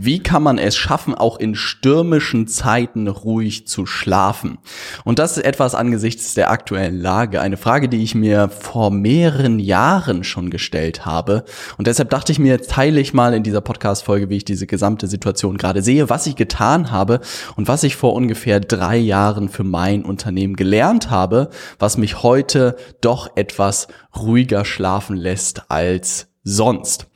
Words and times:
Wie 0.00 0.20
kann 0.20 0.44
man 0.44 0.58
es 0.58 0.76
schaffen, 0.76 1.14
auch 1.14 1.40
in 1.40 1.56
stürmischen 1.56 2.46
Zeiten 2.46 3.08
ruhig 3.08 3.66
zu 3.66 3.84
schlafen? 3.84 4.58
Und 5.04 5.18
das 5.18 5.36
ist 5.36 5.44
etwas 5.44 5.74
angesichts 5.74 6.34
der 6.34 6.52
aktuellen 6.52 7.00
Lage. 7.00 7.40
Eine 7.40 7.56
Frage, 7.56 7.88
die 7.88 8.04
ich 8.04 8.14
mir 8.14 8.48
vor 8.48 8.92
mehreren 8.92 9.58
Jahren 9.58 10.22
schon 10.22 10.50
gestellt 10.50 11.04
habe. 11.04 11.44
Und 11.78 11.88
deshalb 11.88 12.10
dachte 12.10 12.30
ich 12.30 12.38
mir, 12.38 12.52
jetzt 12.52 12.70
teile 12.70 13.00
ich 13.00 13.12
mal 13.12 13.34
in 13.34 13.42
dieser 13.42 13.60
Podcast-Folge, 13.60 14.30
wie 14.30 14.36
ich 14.36 14.44
diese 14.44 14.68
gesamte 14.68 15.08
Situation 15.08 15.56
gerade 15.56 15.82
sehe, 15.82 16.08
was 16.08 16.28
ich 16.28 16.36
getan 16.36 16.92
habe 16.92 17.20
und 17.56 17.66
was 17.66 17.82
ich 17.82 17.96
vor 17.96 18.14
ungefähr 18.14 18.60
drei 18.60 18.96
Jahren 18.96 19.48
für 19.48 19.64
mein 19.64 20.04
Unternehmen 20.04 20.54
gelernt 20.54 21.10
habe, 21.10 21.50
was 21.80 21.98
mich 21.98 22.22
heute 22.22 22.76
doch 23.00 23.30
etwas 23.34 23.88
ruhiger 24.16 24.64
schlafen 24.64 25.16
lässt 25.16 25.70
als 25.70 26.28
sonst. 26.44 27.08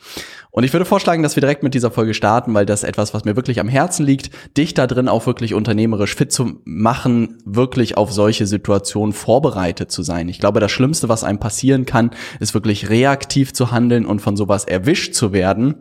Und 0.54 0.64
ich 0.64 0.72
würde 0.74 0.84
vorschlagen, 0.84 1.22
dass 1.22 1.34
wir 1.34 1.40
direkt 1.40 1.62
mit 1.62 1.72
dieser 1.72 1.90
Folge 1.90 2.12
starten, 2.12 2.52
weil 2.52 2.66
das 2.66 2.84
etwas, 2.84 3.14
was 3.14 3.24
mir 3.24 3.36
wirklich 3.36 3.58
am 3.58 3.68
Herzen 3.68 4.04
liegt, 4.04 4.30
dich 4.54 4.74
da 4.74 4.86
drin 4.86 5.08
auch 5.08 5.24
wirklich 5.24 5.54
unternehmerisch 5.54 6.14
fit 6.14 6.30
zu 6.30 6.60
machen, 6.64 7.38
wirklich 7.46 7.96
auf 7.96 8.12
solche 8.12 8.46
Situationen 8.46 9.14
vorbereitet 9.14 9.90
zu 9.90 10.02
sein. 10.02 10.28
Ich 10.28 10.40
glaube, 10.40 10.60
das 10.60 10.70
Schlimmste, 10.70 11.08
was 11.08 11.24
einem 11.24 11.38
passieren 11.38 11.86
kann, 11.86 12.10
ist 12.38 12.52
wirklich 12.52 12.90
reaktiv 12.90 13.54
zu 13.54 13.70
handeln 13.70 14.04
und 14.04 14.20
von 14.20 14.36
sowas 14.36 14.66
erwischt 14.66 15.14
zu 15.14 15.32
werden 15.32 15.76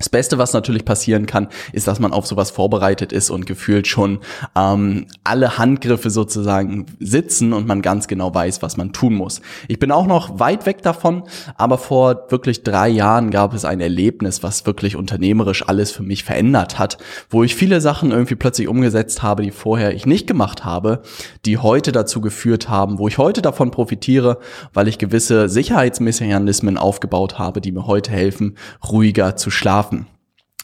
das 0.00 0.08
Beste, 0.08 0.38
was 0.38 0.54
natürlich 0.54 0.86
passieren 0.86 1.26
kann, 1.26 1.48
ist, 1.74 1.86
dass 1.86 2.00
man 2.00 2.14
auf 2.14 2.26
sowas 2.26 2.50
vorbereitet 2.50 3.12
ist 3.12 3.28
und 3.28 3.44
gefühlt 3.44 3.86
schon 3.86 4.20
ähm, 4.56 5.06
alle 5.24 5.58
Handgriffe 5.58 6.08
sozusagen 6.08 6.86
sitzen 7.00 7.52
und 7.52 7.66
man 7.66 7.82
ganz 7.82 8.08
genau 8.08 8.34
weiß, 8.34 8.62
was 8.62 8.78
man 8.78 8.94
tun 8.94 9.14
muss. 9.14 9.42
Ich 9.68 9.78
bin 9.78 9.92
auch 9.92 10.06
noch 10.06 10.40
weit 10.40 10.64
weg 10.64 10.80
davon, 10.80 11.24
aber 11.54 11.76
vor 11.76 12.30
wirklich 12.30 12.62
drei 12.62 12.88
Jahren 12.88 13.30
gab 13.30 13.52
es 13.52 13.66
ein 13.66 13.82
Erlebnis, 13.82 14.42
was 14.42 14.64
wirklich 14.64 14.96
unternehmerisch 14.96 15.68
alles 15.68 15.92
für 15.92 16.02
mich 16.02 16.24
verändert 16.24 16.78
hat, 16.78 16.96
wo 17.28 17.44
ich 17.44 17.54
viele 17.54 17.82
Sachen 17.82 18.10
irgendwie 18.10 18.36
plötzlich 18.36 18.68
umgesetzt 18.68 19.22
habe, 19.22 19.42
die 19.42 19.50
vorher 19.50 19.94
ich 19.94 20.06
nicht 20.06 20.26
gemacht 20.26 20.64
habe, 20.64 21.02
die 21.44 21.58
heute 21.58 21.92
dazu 21.92 22.22
geführt 22.22 22.70
haben, 22.70 22.98
wo 22.98 23.06
ich 23.06 23.18
heute 23.18 23.42
davon 23.42 23.70
profitiere, 23.70 24.38
weil 24.72 24.88
ich 24.88 24.96
gewisse 24.96 25.50
Sicherheitsmechanismen 25.50 26.78
aufgebaut 26.78 27.38
habe, 27.38 27.60
die 27.60 27.72
mir 27.72 27.86
heute 27.86 28.12
helfen, 28.12 28.56
ruhiger 28.90 29.36
zu 29.36 29.50
schlafen 29.50 29.89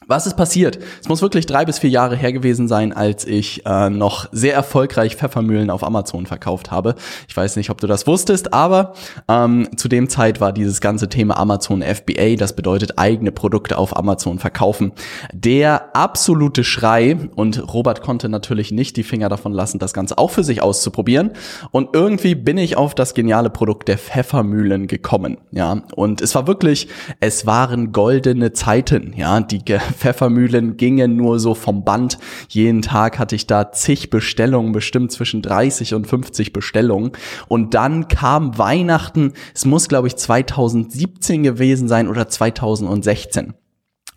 was 0.08 0.26
ist 0.26 0.36
passiert? 0.36 0.78
Es 1.00 1.08
muss 1.08 1.20
wirklich 1.20 1.46
drei 1.46 1.64
bis 1.64 1.80
vier 1.80 1.90
Jahre 1.90 2.14
her 2.14 2.32
gewesen 2.32 2.68
sein, 2.68 2.92
als 2.92 3.24
ich 3.24 3.66
äh, 3.66 3.90
noch 3.90 4.28
sehr 4.30 4.54
erfolgreich 4.54 5.16
Pfeffermühlen 5.16 5.68
auf 5.68 5.82
Amazon 5.82 6.26
verkauft 6.26 6.70
habe. 6.70 6.94
Ich 7.28 7.36
weiß 7.36 7.56
nicht, 7.56 7.70
ob 7.70 7.80
du 7.80 7.88
das 7.88 8.06
wusstest, 8.06 8.52
aber 8.52 8.92
ähm, 9.28 9.68
zu 9.76 9.88
dem 9.88 10.08
Zeit 10.08 10.40
war 10.40 10.52
dieses 10.52 10.80
ganze 10.80 11.08
Thema 11.08 11.36
Amazon 11.38 11.82
FBA, 11.82 12.36
das 12.36 12.54
bedeutet 12.54 12.98
eigene 12.98 13.32
Produkte 13.32 13.78
auf 13.78 13.96
Amazon 13.96 14.38
verkaufen, 14.38 14.92
der 15.32 15.96
absolute 15.96 16.62
Schrei. 16.62 17.16
Und 17.34 17.72
Robert 17.74 18.00
konnte 18.00 18.28
natürlich 18.28 18.70
nicht 18.70 18.96
die 18.96 19.02
Finger 19.02 19.28
davon 19.28 19.52
lassen, 19.52 19.80
das 19.80 19.92
Ganze 19.92 20.18
auch 20.18 20.30
für 20.30 20.44
sich 20.44 20.62
auszuprobieren. 20.62 21.32
Und 21.72 21.90
irgendwie 21.94 22.36
bin 22.36 22.58
ich 22.58 22.76
auf 22.76 22.94
das 22.94 23.14
geniale 23.14 23.50
Produkt 23.50 23.88
der 23.88 23.98
Pfeffermühlen 23.98 24.86
gekommen. 24.86 25.38
Ja, 25.50 25.82
und 25.96 26.20
es 26.20 26.34
war 26.36 26.46
wirklich, 26.46 26.88
es 27.18 27.46
waren 27.46 27.90
goldene 27.90 28.52
Zeiten. 28.52 29.12
Ja, 29.16 29.40
die 29.40 29.64
Pfeffermühlen 29.96 30.76
gingen 30.76 31.16
nur 31.16 31.40
so 31.40 31.54
vom 31.54 31.84
Band. 31.84 32.18
Jeden 32.48 32.82
Tag 32.82 33.18
hatte 33.18 33.34
ich 33.34 33.46
da 33.46 33.72
zig 33.72 34.10
Bestellungen, 34.10 34.72
bestimmt 34.72 35.12
zwischen 35.12 35.42
30 35.42 35.94
und 35.94 36.06
50 36.06 36.52
Bestellungen. 36.52 37.12
Und 37.48 37.74
dann 37.74 38.08
kam 38.08 38.58
Weihnachten, 38.58 39.32
es 39.54 39.64
muss 39.64 39.88
glaube 39.88 40.08
ich 40.08 40.16
2017 40.16 41.42
gewesen 41.42 41.88
sein 41.88 42.08
oder 42.08 42.28
2016. 42.28 43.54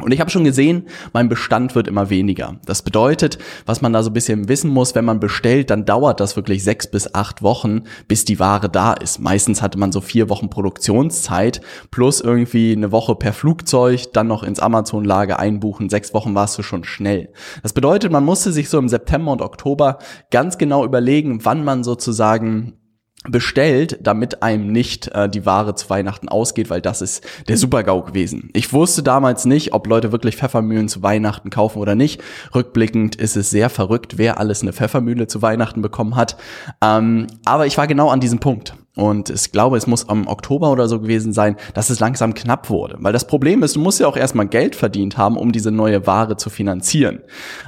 Und 0.01 0.13
ich 0.13 0.21
habe 0.21 0.29
schon 0.29 0.45
gesehen, 0.45 0.87
mein 1.11 1.27
Bestand 1.27 1.75
wird 1.75 1.89
immer 1.89 2.09
weniger. 2.09 2.55
Das 2.65 2.83
bedeutet, 2.83 3.37
was 3.65 3.81
man 3.81 3.91
da 3.91 4.01
so 4.01 4.09
ein 4.09 4.13
bisschen 4.13 4.47
wissen 4.47 4.71
muss, 4.71 4.95
wenn 4.95 5.03
man 5.03 5.19
bestellt, 5.19 5.69
dann 5.69 5.83
dauert 5.83 6.21
das 6.21 6.37
wirklich 6.37 6.63
sechs 6.63 6.89
bis 6.89 7.13
acht 7.13 7.43
Wochen, 7.43 7.81
bis 8.07 8.23
die 8.23 8.39
Ware 8.39 8.69
da 8.69 8.93
ist. 8.93 9.19
Meistens 9.19 9.61
hatte 9.61 9.77
man 9.77 9.91
so 9.91 9.99
vier 9.99 10.29
Wochen 10.29 10.49
Produktionszeit 10.49 11.59
plus 11.91 12.21
irgendwie 12.21 12.71
eine 12.71 12.93
Woche 12.93 13.13
per 13.15 13.33
Flugzeug, 13.33 14.13
dann 14.13 14.27
noch 14.27 14.43
ins 14.43 14.61
Amazon-Lager 14.61 15.37
einbuchen. 15.37 15.89
Sechs 15.89 16.13
Wochen 16.13 16.33
warst 16.33 16.57
du 16.57 16.63
schon 16.63 16.85
schnell. 16.85 17.33
Das 17.61 17.73
bedeutet, 17.73 18.09
man 18.09 18.23
musste 18.23 18.53
sich 18.53 18.69
so 18.69 18.79
im 18.79 18.87
September 18.87 19.33
und 19.33 19.41
Oktober 19.41 19.99
ganz 20.31 20.57
genau 20.57 20.85
überlegen, 20.85 21.43
wann 21.43 21.65
man 21.65 21.83
sozusagen 21.83 22.78
bestellt, 23.27 23.99
damit 24.01 24.43
einem 24.43 24.71
nicht 24.71 25.09
äh, 25.09 25.27
die 25.27 25.45
Ware 25.45 25.75
zu 25.75 25.89
Weihnachten 25.89 26.29
ausgeht, 26.29 26.69
weil 26.69 26.81
das 26.81 27.01
ist 27.01 27.23
der 27.47 27.57
Supergau 27.57 28.01
gewesen. 28.01 28.49
Ich 28.53 28.71
wusste 28.71 29.03
damals 29.03 29.45
nicht, 29.45 29.73
ob 29.73 29.87
Leute 29.87 30.11
wirklich 30.11 30.37
Pfeffermühlen 30.37 30.87
zu 30.87 31.03
Weihnachten 31.03 31.49
kaufen 31.49 31.79
oder 31.79 31.95
nicht. 31.95 32.21
Rückblickend 32.55 33.15
ist 33.15 33.35
es 33.35 33.49
sehr 33.49 33.69
verrückt, 33.69 34.17
wer 34.17 34.39
alles 34.39 34.61
eine 34.61 34.71
Pfeffermühle 34.71 35.27
zu 35.27 35.41
Weihnachten 35.41 35.81
bekommen 35.81 36.15
hat. 36.15 36.37
Ähm, 36.81 37.27
aber 37.43 37.65
ich 37.65 37.77
war 37.77 37.87
genau 37.87 38.09
an 38.09 38.21
diesem 38.21 38.39
Punkt. 38.39 38.73
Und 38.99 39.29
ich 39.29 39.53
glaube, 39.53 39.77
es 39.77 39.87
muss 39.87 40.09
am 40.09 40.27
Oktober 40.27 40.71
oder 40.71 40.89
so 40.89 40.99
gewesen 40.99 41.31
sein, 41.31 41.55
dass 41.73 41.89
es 41.89 42.01
langsam 42.01 42.33
knapp 42.33 42.69
wurde. 42.69 42.97
Weil 42.99 43.13
das 43.13 43.25
Problem 43.25 43.63
ist, 43.63 43.77
du 43.77 43.79
musst 43.79 44.01
ja 44.01 44.07
auch 44.07 44.17
erstmal 44.17 44.45
Geld 44.45 44.75
verdient 44.75 45.17
haben, 45.17 45.37
um 45.37 45.53
diese 45.53 45.71
neue 45.71 46.05
Ware 46.05 46.35
zu 46.35 46.49
finanzieren. 46.49 47.19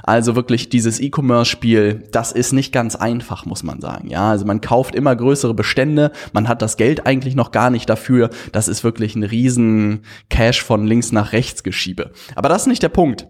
Also 0.02 0.36
wirklich 0.36 0.68
dieses 0.68 1.00
E-Commerce-Spiel, 1.00 2.04
das 2.12 2.32
ist 2.32 2.52
nicht 2.52 2.70
ganz 2.70 2.96
einfach, 2.96 3.46
muss 3.46 3.62
man 3.62 3.80
sagen. 3.80 4.10
Ja, 4.10 4.28
also 4.28 4.44
man 4.44 4.60
kauft 4.60 4.94
immer 4.94 5.16
größere 5.16 5.54
Bestände, 5.54 6.12
man 6.34 6.48
hat 6.48 6.60
das 6.60 6.76
Geld 6.76 7.06
eigentlich 7.06 7.34
noch 7.34 7.50
gar 7.50 7.70
nicht 7.70 7.88
dafür. 7.88 8.28
Das 8.52 8.68
ist 8.68 8.84
wirklich 8.84 9.16
ein 9.16 9.22
riesen 9.22 10.02
Cash 10.28 10.62
von 10.62 10.86
links 10.86 11.12
nach 11.12 11.32
rechts 11.32 11.62
geschiebe. 11.62 12.10
Aber 12.34 12.50
das 12.50 12.62
ist 12.62 12.68
nicht 12.68 12.82
der 12.82 12.90
Punkt 12.90 13.26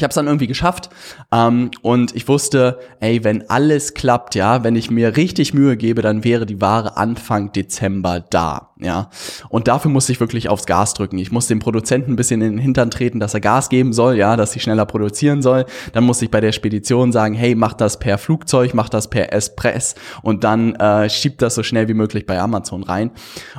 ich 0.00 0.02
habe 0.02 0.12
es 0.12 0.14
dann 0.14 0.28
irgendwie 0.28 0.46
geschafft 0.46 0.88
ähm, 1.30 1.70
und 1.82 2.16
ich 2.16 2.26
wusste, 2.26 2.78
ey, 3.00 3.22
wenn 3.22 3.50
alles 3.50 3.92
klappt, 3.92 4.34
ja, 4.34 4.64
wenn 4.64 4.74
ich 4.74 4.90
mir 4.90 5.18
richtig 5.18 5.52
Mühe 5.52 5.76
gebe, 5.76 6.00
dann 6.00 6.24
wäre 6.24 6.46
die 6.46 6.58
Ware 6.58 6.96
Anfang 6.96 7.52
Dezember 7.52 8.20
da, 8.20 8.69
ja. 8.82 9.10
Und 9.48 9.68
dafür 9.68 9.90
musste 9.90 10.12
ich 10.12 10.20
wirklich 10.20 10.48
aufs 10.48 10.66
Gas 10.66 10.94
drücken. 10.94 11.18
Ich 11.18 11.32
musste 11.32 11.54
dem 11.54 11.60
Produzenten 11.60 12.12
ein 12.12 12.16
bisschen 12.16 12.40
in 12.42 12.52
den 12.52 12.58
Hintern 12.58 12.90
treten, 12.90 13.20
dass 13.20 13.34
er 13.34 13.40
Gas 13.40 13.68
geben 13.68 13.92
soll, 13.92 14.16
ja, 14.16 14.36
dass 14.36 14.52
sie 14.52 14.60
schneller 14.60 14.86
produzieren 14.86 15.42
soll. 15.42 15.66
Dann 15.92 16.04
musste 16.04 16.24
ich 16.24 16.30
bei 16.30 16.40
der 16.40 16.52
Spedition 16.52 17.12
sagen, 17.12 17.34
hey, 17.34 17.54
mach 17.54 17.74
das 17.74 17.98
per 17.98 18.18
Flugzeug, 18.18 18.74
mach 18.74 18.88
das 18.88 19.08
per 19.08 19.32
Espress 19.32 19.94
und 20.22 20.44
dann 20.44 20.74
äh, 20.76 21.08
schiebt 21.10 21.42
das 21.42 21.54
so 21.54 21.62
schnell 21.62 21.88
wie 21.88 21.94
möglich 21.94 22.26
bei 22.26 22.40
Amazon 22.40 22.82
rein. 22.82 23.10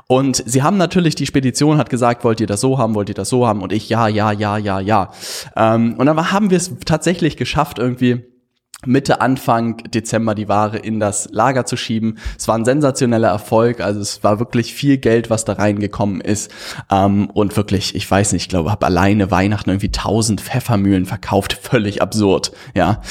Und 0.07 0.43
sie 0.45 0.63
haben 0.63 0.77
natürlich, 0.77 1.15
die 1.15 1.25
Spedition 1.25 1.77
hat 1.77 1.89
gesagt, 1.89 2.23
wollt 2.23 2.39
ihr 2.39 2.47
das 2.47 2.61
so 2.61 2.77
haben, 2.77 2.95
wollt 2.95 3.09
ihr 3.09 3.15
das 3.15 3.29
so 3.29 3.47
haben? 3.47 3.61
Und 3.61 3.73
ich, 3.73 3.89
ja, 3.89 4.07
ja, 4.07 4.31
ja, 4.31 4.57
ja, 4.57 4.79
ja. 4.79 5.11
Ähm, 5.55 5.95
und 5.97 6.05
dann 6.05 6.31
haben 6.31 6.49
wir 6.49 6.57
es 6.57 6.71
tatsächlich 6.85 7.37
geschafft, 7.37 7.79
irgendwie 7.79 8.30
Mitte, 8.85 9.21
Anfang 9.21 9.77
Dezember 9.93 10.33
die 10.33 10.47
Ware 10.47 10.77
in 10.77 10.99
das 10.99 11.29
Lager 11.31 11.65
zu 11.65 11.77
schieben. 11.77 12.17
Es 12.37 12.47
war 12.47 12.55
ein 12.57 12.65
sensationeller 12.65 13.27
Erfolg, 13.27 13.79
also 13.79 13.99
es 13.99 14.23
war 14.23 14.39
wirklich 14.39 14.73
viel 14.73 14.97
Geld, 14.97 15.29
was 15.29 15.45
da 15.45 15.53
reingekommen 15.53 16.19
ist. 16.19 16.51
Ähm, 16.89 17.29
und 17.29 17.55
wirklich, 17.57 17.93
ich 17.93 18.09
weiß 18.09 18.33
nicht, 18.33 18.43
ich 18.43 18.49
glaube, 18.49 18.71
habe 18.71 18.85
alleine 18.87 19.29
Weihnachten 19.29 19.69
irgendwie 19.69 19.87
1000 19.87 20.41
Pfeffermühlen 20.41 21.05
verkauft, 21.05 21.53
völlig 21.61 22.01
absurd. 22.01 22.51
Ja, 22.73 23.01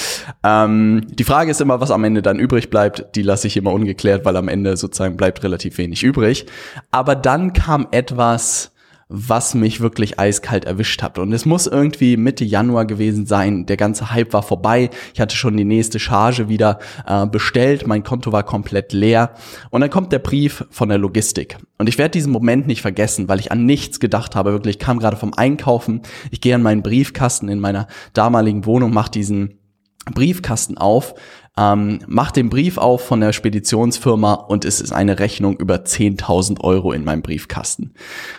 ähm, 0.43 1.07
die 1.09 1.25
Frage 1.25 1.53
ist 1.53 1.61
immer, 1.61 1.81
was 1.81 1.93
am 1.93 2.03
Ende 2.03 2.23
dann 2.23 2.41
übrig 2.41 2.71
bleibt. 2.71 3.15
Die 3.15 3.23
lasse 3.23 3.47
ich 3.47 3.57
immer 3.57 3.73
ungeklärt, 3.73 4.25
weil 4.25 4.37
am 4.37 4.49
Ende 4.49 4.77
sozusagen 4.77 5.17
bleibt 5.17 5.45
relativ 5.45 5.79
wenig 5.79 6.03
übrig. 6.03 6.47
Aber 6.91 7.15
dann 7.15 7.53
kam 7.53 7.87
etwas 7.93 8.70
was 9.11 9.55
mich 9.55 9.81
wirklich 9.81 10.21
eiskalt 10.21 10.65
erwischt 10.65 11.03
hat. 11.03 11.19
Und 11.19 11.33
es 11.33 11.45
muss 11.45 11.67
irgendwie 11.67 12.17
Mitte 12.17 12.45
Januar 12.45 12.87
gewesen 12.87 13.27
sein. 13.27 13.67
Der 13.67 13.77
ganze 13.77 14.13
Hype 14.13 14.33
war 14.33 14.45
vorbei. 14.45 14.89
Ich 15.13 15.21
hatte 15.21 15.37
schon 15.37 15.57
die 15.57 15.65
nächste 15.65 15.99
Charge 15.99 16.49
wieder 16.49 16.79
äh, 17.07 17.27
bestellt. 17.27 17.89
Mein 17.89 18.05
Konto 18.05 18.31
war 18.31 18.45
komplett 18.45 18.93
leer. 18.93 19.35
Und 19.71 19.81
dann 19.81 19.91
kommt 19.91 20.13
der 20.13 20.21
Brief 20.21 20.65
von 20.71 20.89
der 20.89 20.99
Logistik. 20.99 21.59
Und 21.77 21.89
ich 21.89 21.99
werde 21.99 22.13
diesen 22.13 22.33
Moment 22.33 22.69
nicht 22.69 22.83
vergessen, 22.83 23.29
weil 23.29 23.41
ich 23.41 23.51
an 23.51 23.67
nichts 23.67 23.99
gedacht 23.99 24.37
habe. 24.37 24.53
Wirklich, 24.53 24.77
ich 24.77 24.81
kam 24.81 25.01
gerade 25.01 25.17
vom 25.17 25.35
Einkaufen. 25.35 26.03
Ich 26.31 26.41
gehe 26.41 26.55
an 26.55 26.63
meinen 26.63 26.83
Briefkasten 26.83 27.49
in 27.49 27.59
meiner 27.59 27.89
damaligen 28.13 28.65
Wohnung, 28.65 28.95
mache 28.95 29.11
diesen 29.11 29.59
Briefkasten 30.07 30.79
auf 30.79 31.15
ähm, 31.61 31.99
mach 32.07 32.31
den 32.31 32.49
Brief 32.49 32.79
auf 32.79 33.05
von 33.05 33.21
der 33.21 33.35
Speditionsfirma 33.35 34.33
und 34.33 34.65
es 34.65 34.81
ist 34.81 34.93
eine 34.93 35.19
Rechnung 35.19 35.59
über 35.59 35.77
10.000 35.77 36.61
Euro 36.61 36.93
in 36.93 37.05
meinem 37.05 37.21
Briefkasten. 37.21 37.93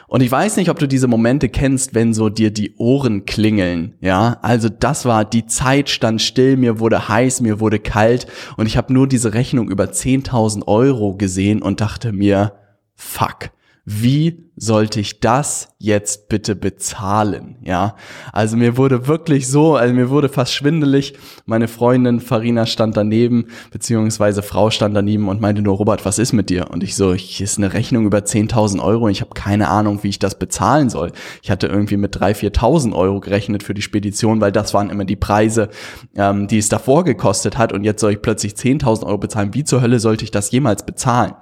Und 0.07 0.21
ich 0.21 0.31
weiß 0.31 0.57
nicht, 0.57 0.71
ob 0.71 0.79
du 0.79 0.87
diese 0.87 1.07
Momente 1.07 1.47
kennst, 1.47 1.93
wenn 1.93 2.15
so 2.15 2.29
dir 2.29 2.49
die 2.49 2.75
Ohren 2.77 3.25
klingeln, 3.25 3.93
ja? 4.01 4.39
Also 4.41 4.69
das 4.69 5.05
war, 5.05 5.23
die 5.23 5.45
Zeit 5.45 5.89
stand 5.89 6.21
still, 6.21 6.57
mir 6.57 6.79
wurde 6.79 7.09
heiß, 7.09 7.41
mir 7.41 7.59
wurde 7.59 7.77
kalt 7.77 8.25
und 8.57 8.65
ich 8.65 8.75
habe 8.75 8.91
nur 8.91 9.07
diese 9.07 9.35
Rechnung 9.35 9.69
über 9.69 9.85
10.000 9.85 10.67
Euro 10.67 11.15
gesehen 11.15 11.61
und 11.61 11.79
dachte 11.79 12.11
mir, 12.11 12.53
fuck 12.95 13.51
wie 13.83 14.51
sollte 14.55 14.99
ich 14.99 15.21
das 15.21 15.69
jetzt 15.79 16.29
bitte 16.29 16.55
bezahlen? 16.55 17.57
Ja, 17.63 17.95
also 18.31 18.55
mir 18.55 18.77
wurde 18.77 19.07
wirklich 19.07 19.47
so, 19.47 19.75
also 19.75 19.91
mir 19.93 20.11
wurde 20.11 20.29
fast 20.29 20.53
schwindelig. 20.53 21.15
Meine 21.45 21.67
Freundin 21.67 22.19
Farina 22.19 22.67
stand 22.67 22.95
daneben, 22.95 23.47
beziehungsweise 23.71 24.43
Frau 24.43 24.69
stand 24.69 24.95
daneben 24.95 25.29
und 25.29 25.41
meinte 25.41 25.63
nur, 25.63 25.77
Robert, 25.77 26.05
was 26.05 26.19
ist 26.19 26.31
mit 26.31 26.51
dir? 26.51 26.69
Und 26.69 26.83
ich 26.83 26.95
so, 26.95 27.15
hier 27.15 27.43
ist 27.43 27.57
eine 27.57 27.73
Rechnung 27.73 28.05
über 28.05 28.19
10.000 28.19 28.83
Euro 28.83 29.05
und 29.05 29.11
ich 29.11 29.21
habe 29.21 29.33
keine 29.33 29.67
Ahnung, 29.69 30.03
wie 30.03 30.09
ich 30.09 30.19
das 30.19 30.37
bezahlen 30.37 30.91
soll. 30.91 31.11
Ich 31.41 31.49
hatte 31.49 31.65
irgendwie 31.65 31.97
mit 31.97 32.15
3.000, 32.15 32.51
4.000 32.51 32.93
Euro 32.93 33.19
gerechnet 33.19 33.63
für 33.63 33.73
die 33.73 33.81
Spedition, 33.81 34.41
weil 34.41 34.51
das 34.51 34.75
waren 34.75 34.91
immer 34.91 35.05
die 35.05 35.15
Preise, 35.15 35.69
ähm, 36.15 36.47
die 36.47 36.59
es 36.59 36.69
davor 36.69 37.03
gekostet 37.03 37.57
hat 37.57 37.73
und 37.73 37.83
jetzt 37.83 38.01
soll 38.01 38.11
ich 38.11 38.21
plötzlich 38.21 38.53
10.000 38.53 39.07
Euro 39.07 39.17
bezahlen. 39.17 39.55
Wie 39.55 39.63
zur 39.63 39.81
Hölle 39.81 39.99
sollte 39.99 40.23
ich 40.23 40.29
das 40.29 40.51
jemals 40.51 40.85
bezahlen? 40.85 41.33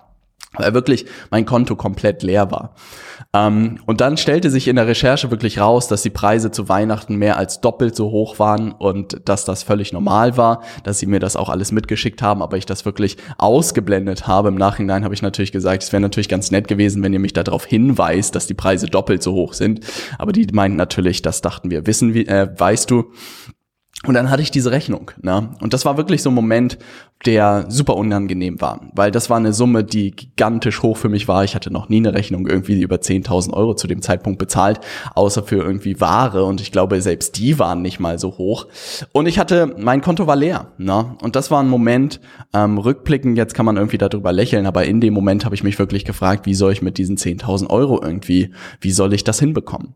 Weil 0.54 0.74
wirklich 0.74 1.06
mein 1.30 1.46
Konto 1.46 1.76
komplett 1.76 2.24
leer 2.24 2.52
war. 2.52 2.74
Ähm, 3.34 3.80
und 3.86 4.02
dann 4.02 4.18
stellte 4.18 4.50
sich 4.50 4.68
in 4.68 4.76
der 4.76 4.88
Recherche 4.88 5.30
wirklich 5.30 5.60
raus, 5.60 5.88
dass 5.88 6.02
die 6.02 6.10
Preise 6.10 6.50
zu 6.50 6.70
Weihnachten 6.70 7.16
mehr 7.16 7.38
als 7.38 7.62
doppelt 7.62 7.96
so 7.96 8.10
hoch 8.10 8.40
waren 8.40 8.72
und 8.72 9.22
dass 9.26 9.46
das 9.46 9.62
völlig 9.64 9.94
normal 9.94 10.38
war, 10.38 10.64
dass 10.84 11.00
sie 11.00 11.06
mir 11.06 11.20
das 11.20 11.36
auch 11.36 11.50
alles 11.50 11.72
mitgeschickt 11.72 12.22
haben, 12.22 12.42
aber 12.42 12.58
ich 12.58 12.66
das 12.66 12.86
wirklich 12.86 13.18
ausgeblendet 13.38 14.26
habe. 14.26 14.50
Im 14.50 14.56
Nachhinein 14.56 15.04
habe 15.04 15.14
ich 15.14 15.22
natürlich 15.22 15.52
gesagt, 15.52 15.84
es 15.84 15.92
wäre 15.92 16.02
natürlich 16.02 16.30
ganz 16.30 16.50
nett 16.50 16.68
gewesen, 16.68 17.04
wenn 17.04 17.14
ihr 17.14 17.20
mich 17.20 17.34
darauf 17.34 17.66
hinweist, 17.66 18.36
dass 18.36 18.48
die 18.48 18.56
Preise 18.56 18.88
doppelt 18.88 19.22
so 19.22 19.34
hoch 19.34 19.54
sind. 19.54 19.82
Aber 20.18 20.32
die 20.32 20.48
meinten 20.52 20.78
natürlich, 20.78 21.22
das 21.22 21.42
dachten 21.42 21.70
wir, 21.70 21.86
wissen 21.86 22.14
wie, 22.14 22.26
äh, 22.26 22.50
weißt 22.58 22.90
du. 22.90 23.12
Und 24.06 24.14
dann 24.14 24.30
hatte 24.30 24.42
ich 24.42 24.50
diese 24.50 24.72
Rechnung. 24.72 25.12
Ne? 25.22 25.50
Und 25.60 25.74
das 25.74 25.84
war 25.84 25.98
wirklich 25.98 26.24
so 26.24 26.30
ein 26.30 26.34
Moment, 26.34 26.78
der 27.26 27.66
super 27.68 27.98
unangenehm 27.98 28.62
war, 28.62 28.80
weil 28.94 29.12
das 29.12 29.30
war 29.30 29.36
eine 29.36 29.52
Summe, 29.52 29.84
die 29.84 30.12
gigantisch 30.12 30.82
hoch 30.82 30.96
für 30.96 31.10
mich 31.10 31.28
war. 31.28 31.44
Ich 31.44 31.54
hatte 31.54 31.70
noch 31.70 31.90
nie 31.90 31.98
eine 31.98 32.14
Rechnung 32.14 32.48
irgendwie 32.48 32.82
über 32.82 32.96
10.000 32.96 33.52
Euro 33.52 33.74
zu 33.74 33.88
dem 33.88 34.02
Zeitpunkt 34.02 34.40
bezahlt, 34.40 34.80
außer 35.16 35.44
für 35.44 35.58
irgendwie 35.58 36.00
Ware. 36.00 36.46
Und 36.46 36.62
ich 36.62 36.72
glaube, 36.72 37.02
selbst 37.02 37.38
die 37.38 37.60
waren 37.60 37.82
nicht 37.82 38.00
mal 38.00 38.20
so 38.20 38.38
hoch. 38.38 38.68
Und 39.12 39.28
ich 39.28 39.38
hatte, 39.38 39.76
mein 39.78 40.00
Konto 40.00 40.28
war 40.28 40.38
leer. 40.38 40.72
Ne? 40.78 41.18
Und 41.22 41.36
das 41.36 41.52
war 41.52 41.62
ein 41.62 41.68
Moment, 41.68 42.22
ähm, 42.54 42.78
rückblickend, 42.78 43.38
jetzt 43.38 43.54
kann 43.54 43.66
man 43.66 43.76
irgendwie 43.76 43.98
darüber 43.98 44.32
lächeln, 44.32 44.66
aber 44.66 44.86
in 44.86 45.02
dem 45.02 45.14
Moment 45.14 45.44
habe 45.44 45.56
ich 45.56 45.64
mich 45.64 45.78
wirklich 45.78 46.06
gefragt, 46.06 46.46
wie 46.46 46.56
soll 46.56 46.72
ich 46.72 46.82
mit 46.82 46.98
diesen 46.98 47.18
10.000 47.18 47.70
Euro 47.70 48.02
irgendwie, 48.02 48.54
wie 48.80 48.92
soll 48.92 49.14
ich 49.14 49.26
das 49.26 49.40
hinbekommen? 49.40 49.96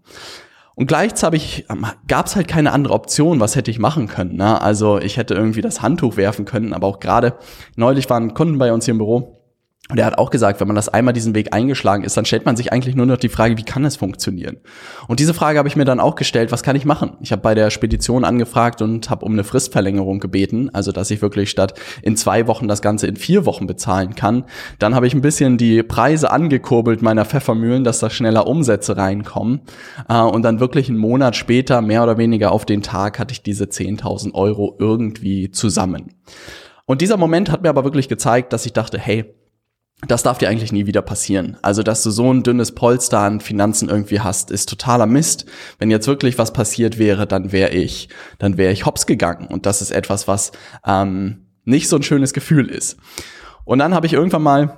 Und 0.75 0.88
gleichzeitig 0.88 1.66
ähm, 1.70 1.86
gab 2.08 2.25
es 2.25 2.36
halt 2.36 2.48
keine 2.48 2.72
andere 2.72 2.94
Option, 2.94 3.40
was 3.40 3.56
hätte 3.56 3.70
ich 3.70 3.80
machen 3.80 4.08
können. 4.08 4.38
Ne? 4.38 4.60
Also 4.62 5.00
ich 5.00 5.18
hätte 5.18 5.36
irgendwie 5.36 5.62
das 5.62 5.81
Handtuch 5.81 6.18
werfen 6.18 6.46
können, 6.46 6.74
aber 6.74 6.88
auch 6.88 7.00
gerade 7.00 7.36
neulich 7.75 8.10
waren 8.10 8.34
Kunden 8.34 8.58
bei 8.58 8.74
uns 8.74 8.86
hier 8.86 8.94
im 8.94 8.98
Büro, 8.98 9.43
und 9.89 10.00
er 10.00 10.06
hat 10.06 10.18
auch 10.18 10.30
gesagt, 10.30 10.62
wenn 10.62 10.68
man 10.68 10.77
das 10.77 10.88
einmal 10.88 11.13
diesen 11.13 11.35
Weg 11.35 11.53
eingeschlagen 11.53 12.06
ist, 12.06 12.15
dann 12.15 12.24
stellt 12.24 12.45
man 12.45 12.56
sich 12.56 12.71
eigentlich 12.71 12.95
nur 12.95 13.06
noch 13.06 13.18
die 13.18 13.27
Frage, 13.27 13.57
wie 13.57 13.63
kann 13.63 13.83
es 13.83 13.97
funktionieren? 13.97 14.57
Und 15.09 15.19
diese 15.19 15.33
Frage 15.33 15.59
habe 15.59 15.68
ich 15.68 15.75
mir 15.75 15.83
dann 15.83 16.00
auch 16.00 16.15
gestellt, 16.15 16.53
was 16.53 16.63
kann 16.63 16.77
ich 16.77 16.85
machen? 16.85 17.18
Ich 17.19 17.33
habe 17.33 17.41
bei 17.41 17.53
der 17.53 17.69
Spedition 17.69 18.24
angefragt 18.24 18.81
und 18.81 19.09
habe 19.09 19.25
um 19.25 19.33
eine 19.33 19.44
Fristverlängerung 19.44 20.21
gebeten, 20.21 20.69
also 20.71 20.94
dass 20.94 21.12
ich 21.12 21.21
wirklich 21.21 21.50
statt 21.50 21.77
in 22.01 22.15
zwei 22.15 22.47
Wochen 22.47 22.69
das 22.69 22.81
Ganze 22.81 23.07
in 23.07 23.18
vier 23.18 23.45
Wochen 23.45 23.68
bezahlen 23.68 24.15
kann. 24.15 24.45
Dann 24.80 24.95
habe 24.95 25.06
ich 25.06 25.13
ein 25.13 25.21
bisschen 25.21 25.57
die 25.57 25.83
Preise 25.83 26.31
angekurbelt 26.31 27.01
meiner 27.01 27.25
Pfeffermühlen, 27.25 27.83
dass 27.83 28.00
da 28.00 28.09
schneller 28.09 28.47
Umsätze 28.47 28.95
reinkommen. 28.95 29.63
Äh, 30.07 30.21
und 30.21 30.44
dann 30.44 30.62
wirklich 30.62 30.88
einen 30.88 30.97
Monat 30.97 31.36
später, 31.36 31.81
mehr 31.81 32.03
oder 32.03 32.18
weniger 32.18 32.53
auf 32.53 32.63
den 32.65 32.83
Tag, 32.83 33.19
hatte 33.19 33.33
ich 33.33 33.44
diese 33.44 33.65
10.000 33.65 34.33
Euro 34.33 34.77
irgendwie 34.79 35.51
zusammen. 35.51 36.13
Und 36.86 37.01
dieser 37.01 37.18
Moment 37.18 37.51
hat 37.51 37.63
mir 37.63 37.69
aber 37.69 37.83
wirklich 37.83 38.07
gezeigt, 38.07 38.53
dass 38.53 38.65
ich 38.65 38.71
dachte, 38.71 38.97
hey, 38.97 39.33
das 40.07 40.23
darf 40.23 40.38
dir 40.38 40.50
eigentlich 40.50 40.71
nie 40.71 40.85
wieder 40.85 41.01
passieren. 41.01 41.57
Also, 41.61 41.83
dass 41.83 42.03
du 42.03 42.11
so 42.11 42.31
ein 42.31 42.44
dünnes 42.44 42.73
Polster 42.73 43.19
an 43.19 43.39
Finanzen 43.39 43.89
irgendwie 43.89 44.19
hast, 44.19 44.51
ist 44.51 44.69
totaler 44.69 45.05
Mist. 45.05 45.45
Wenn 45.79 45.91
jetzt 45.91 46.07
wirklich 46.07 46.38
was 46.38 46.53
passiert 46.53 46.97
wäre, 46.97 47.27
dann 47.27 47.51
wäre 47.51 47.71
ich, 47.71 48.09
dann 48.39 48.57
wäre 48.57 48.73
ich 48.73 48.85
hops 48.85 49.05
gegangen. 49.05 49.47
Und 49.47 49.65
das 49.65 49.81
ist 49.81 49.91
etwas, 49.91 50.27
was 50.27 50.51
ähm, 50.85 51.47
nicht 51.65 51.89
so 51.89 51.95
ein 51.95 52.03
schönes 52.03 52.33
Gefühl 52.33 52.69
ist. 52.69 52.97
Und 53.65 53.79
dann 53.79 53.94
habe 53.94 54.05
ich 54.05 54.13
irgendwann 54.13 54.44
mal 54.44 54.77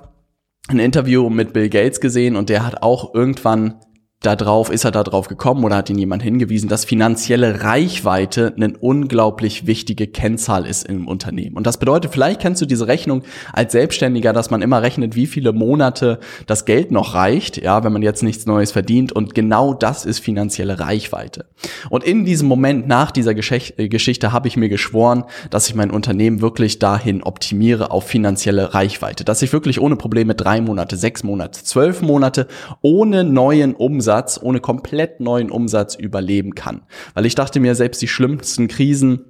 ein 0.68 0.78
Interview 0.78 1.28
mit 1.30 1.52
Bill 1.52 1.68
Gates 1.68 2.00
gesehen 2.00 2.36
und 2.36 2.48
der 2.48 2.64
hat 2.64 2.82
auch 2.82 3.14
irgendwann 3.14 3.80
da 4.22 4.34
drauf, 4.34 4.70
ist 4.70 4.84
er 4.84 4.90
da 4.90 5.04
drauf 5.04 5.28
gekommen 5.28 5.62
oder 5.64 5.76
hat 5.76 5.90
ihn 5.90 5.98
jemand 5.98 6.22
hingewiesen, 6.22 6.68
dass 6.68 6.86
finanzielle 6.86 7.62
Reichweite 7.62 8.54
eine 8.56 8.76
unglaublich 8.78 9.66
wichtige 9.66 10.06
Kennzahl 10.06 10.64
ist 10.66 10.88
im 10.88 11.06
Unternehmen. 11.06 11.56
Und 11.56 11.66
das 11.66 11.78
bedeutet, 11.78 12.12
vielleicht 12.12 12.40
kennst 12.40 12.62
du 12.62 12.66
diese 12.66 12.88
Rechnung 12.88 13.22
als 13.52 13.72
Selbstständiger, 13.72 14.32
dass 14.32 14.50
man 14.50 14.62
immer 14.62 14.80
rechnet, 14.80 15.16
wie 15.16 15.26
viele 15.26 15.52
Monate 15.52 16.18
das 16.46 16.64
Geld 16.64 16.90
noch 16.90 17.14
reicht, 17.14 17.62
ja, 17.62 17.84
wenn 17.84 17.92
man 17.92 18.02
jetzt 18.02 18.22
nichts 18.22 18.46
Neues 18.46 18.72
verdient. 18.72 19.12
Und 19.12 19.34
genau 19.34 19.74
das 19.74 20.06
ist 20.06 20.20
finanzielle 20.20 20.80
Reichweite. 20.80 21.46
Und 21.90 22.02
in 22.02 22.24
diesem 22.24 22.48
Moment 22.48 22.88
nach 22.88 23.10
dieser 23.10 23.32
äh, 23.32 23.88
Geschichte 23.88 24.32
habe 24.32 24.48
ich 24.48 24.56
mir 24.56 24.70
geschworen, 24.70 25.24
dass 25.50 25.68
ich 25.68 25.74
mein 25.74 25.90
Unternehmen 25.90 26.40
wirklich 26.40 26.78
dahin 26.78 27.22
optimiere 27.22 27.90
auf 27.90 28.04
finanzielle 28.04 28.72
Reichweite, 28.72 29.24
dass 29.24 29.42
ich 29.42 29.52
wirklich 29.52 29.80
ohne 29.80 29.96
Probleme 29.96 30.34
drei 30.34 30.62
Monate, 30.62 30.96
sechs 30.96 31.22
Monate, 31.22 31.62
zwölf 31.62 32.00
Monate 32.00 32.48
ohne 32.80 33.22
neuen 33.22 33.74
Umsatz 33.74 34.05
Umsatz, 34.06 34.38
ohne 34.40 34.60
komplett 34.60 35.18
neuen 35.18 35.50
Umsatz 35.50 35.96
überleben 35.96 36.54
kann. 36.54 36.82
Weil 37.14 37.26
ich 37.26 37.34
dachte 37.34 37.58
mir, 37.58 37.74
selbst 37.74 38.00
die 38.00 38.06
schlimmsten 38.06 38.68
Krisen 38.68 39.24